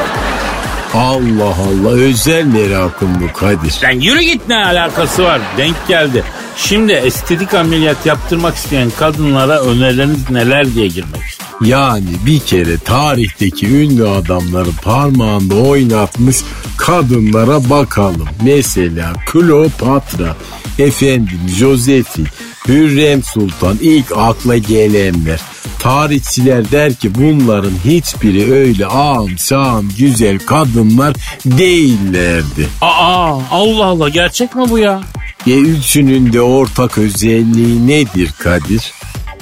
Allah 0.98 1.44
Allah 1.44 1.90
özel 1.90 2.44
merakım 2.44 3.08
bu 3.20 3.38
Kadir. 3.38 3.70
Sen 3.70 4.00
yürü 4.00 4.20
git 4.20 4.48
ne 4.48 4.56
alakası 4.56 5.24
var 5.24 5.40
denk 5.56 5.88
geldi. 5.88 6.24
Şimdi 6.56 6.92
estetik 6.92 7.54
ameliyat 7.54 8.06
yaptırmak 8.06 8.56
isteyen 8.56 8.90
kadınlara 8.98 9.60
önerileriniz 9.62 10.30
neler 10.30 10.74
diye 10.74 10.86
girmek 10.86 11.22
istiyorum. 11.22 11.66
Yani 11.66 12.06
bir 12.26 12.40
kere 12.40 12.78
tarihteki 12.78 13.66
ünlü 13.66 14.08
adamları 14.08 14.70
parmağında 14.82 15.54
oynatmış 15.54 16.36
kadınlara 16.76 17.70
bakalım. 17.70 18.28
Mesela 18.44 19.12
Kleopatra, 19.26 20.36
efendim 20.78 21.40
Josephine, 21.58 22.26
Hürrem 22.68 23.22
Sultan 23.22 23.78
ilk 23.80 24.12
akla 24.16 24.56
gelenler. 24.56 25.40
Tarihçiler 25.78 26.70
der 26.70 26.94
ki 26.94 27.14
bunların 27.14 27.72
hiçbiri 27.84 28.52
öyle 28.52 28.86
ağam 28.86 29.38
şağım 29.38 29.88
güzel 29.98 30.38
kadınlar 30.38 31.14
değillerdi. 31.44 32.68
Aa 32.80 33.38
Allah 33.50 33.84
Allah 33.84 34.08
gerçek 34.08 34.56
mi 34.56 34.64
bu 34.70 34.78
ya? 34.78 35.00
E 35.46 35.60
üçünün 35.60 36.32
de 36.32 36.40
ortak 36.40 36.98
özelliği 36.98 37.86
nedir 37.86 38.32
Kadir? 38.38 38.92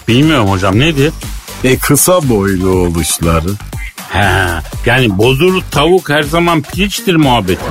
Bilmiyorum 0.09 0.51
hocam 0.51 0.79
nedir? 0.79 1.13
E 1.65 1.79
kısa 1.79 2.29
boylu 2.29 2.69
oluşları. 2.69 3.51
He, 4.09 4.49
yani 4.87 5.19
bozulu 5.19 5.63
tavuk 5.71 6.11
her 6.11 6.23
zaman 6.23 6.63
piliçtir 6.63 7.15
muhabbeti. 7.15 7.65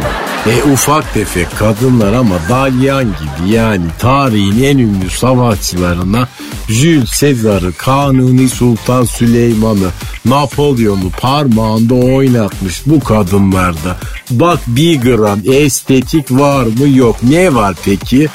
E 0.48 0.64
ufak 0.74 1.14
tefek 1.14 1.58
kadınlar 1.58 2.14
ama 2.14 2.36
dalyan 2.50 3.04
gibi 3.04 3.50
yani 3.52 3.86
tarihin 4.00 4.64
en 4.64 4.78
ünlü 4.78 5.10
savaşçılarına 5.10 6.28
Jules 6.70 7.22
Caesar'ı, 7.22 7.74
Kanuni 7.74 8.50
Sultan 8.50 9.04
Süleyman'ı, 9.04 9.90
Napolyon'u 10.26 11.10
parmağında 11.22 11.94
oynatmış 11.94 12.82
bu 12.86 13.00
kadınlarda. 13.00 13.98
Bak 14.32 14.60
bir 14.68 15.02
gram 15.02 15.40
estetik 15.46 16.32
var 16.32 16.64
mı 16.64 16.88
yok. 16.98 17.16
Ne 17.24 17.56
var 17.56 17.76
peki? 17.86 18.28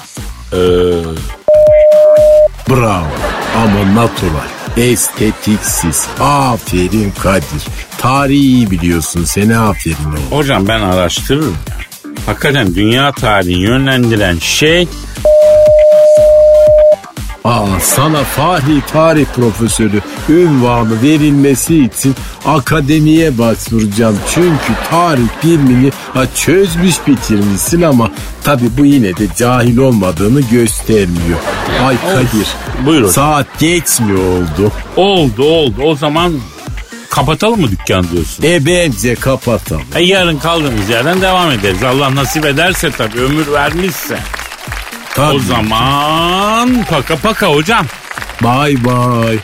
Ee, 0.53 0.57
Bravo 2.71 3.07
ama 3.57 3.95
natural. 3.95 4.49
Estetiksiz. 4.77 6.07
Aferin 6.21 7.13
Kadir. 7.23 7.63
Tarihi 7.99 8.71
biliyorsun. 8.71 9.25
Seni 9.25 9.57
aferin 9.59 9.97
oğlum. 10.09 10.39
hocam 10.39 10.69
ben 10.69 10.81
araştırırım. 10.81 11.57
Hakikaten 12.29 12.75
dünya 12.75 13.13
tarihini 13.13 13.63
yönlendiren 13.63 14.39
şey 14.39 14.89
Aa, 17.45 17.67
sana 17.81 18.25
Fahri 18.25 18.81
Tarih 18.93 19.27
Profesörü 19.37 20.01
ünvanı 20.29 21.03
verilmesi 21.03 21.85
için 21.85 22.15
akademiye 22.47 23.39
başvuracağım. 23.39 24.19
Çünkü 24.35 24.73
tarih 24.91 25.23
bilimini 25.45 25.91
ha, 26.15 26.23
çözmüş 26.35 26.95
bitirmişsin 27.07 27.83
ama 27.83 28.11
tabi 28.45 28.65
bu 28.79 28.85
yine 28.85 29.17
de 29.17 29.27
cahil 29.39 29.77
olmadığını 29.79 30.41
göstermiyor. 30.41 31.39
Ay 31.87 31.97
Kadir 32.15 32.49
Buyur 32.87 32.99
hocam. 33.01 33.13
saat 33.13 33.47
geç 33.59 34.01
mi 34.01 34.13
oldu? 34.21 34.73
oldu 34.97 35.43
oldu 35.45 35.83
o 35.85 35.95
zaman 35.97 36.33
kapatalım 37.11 37.61
mı 37.61 37.71
dükkan 37.71 38.11
diyorsun? 38.11 38.45
E 38.45 38.67
bence 38.67 39.15
kapatalım. 39.15 39.83
E 39.95 40.03
yarın 40.03 40.39
kaldığımız 40.39 40.89
yerden 40.89 41.21
devam 41.23 41.51
ederiz. 41.51 41.83
Allah 41.83 42.15
nasip 42.15 42.45
ederse 42.45 42.91
tabii 42.91 43.21
ömür 43.21 43.53
vermişse. 43.53 44.19
Tabii. 45.15 45.37
O 45.37 45.39
zaman 45.39 46.85
paka 46.91 47.17
paka 47.17 47.47
hocam. 47.47 47.87
Bye 48.43 48.85
bye. 48.85 49.39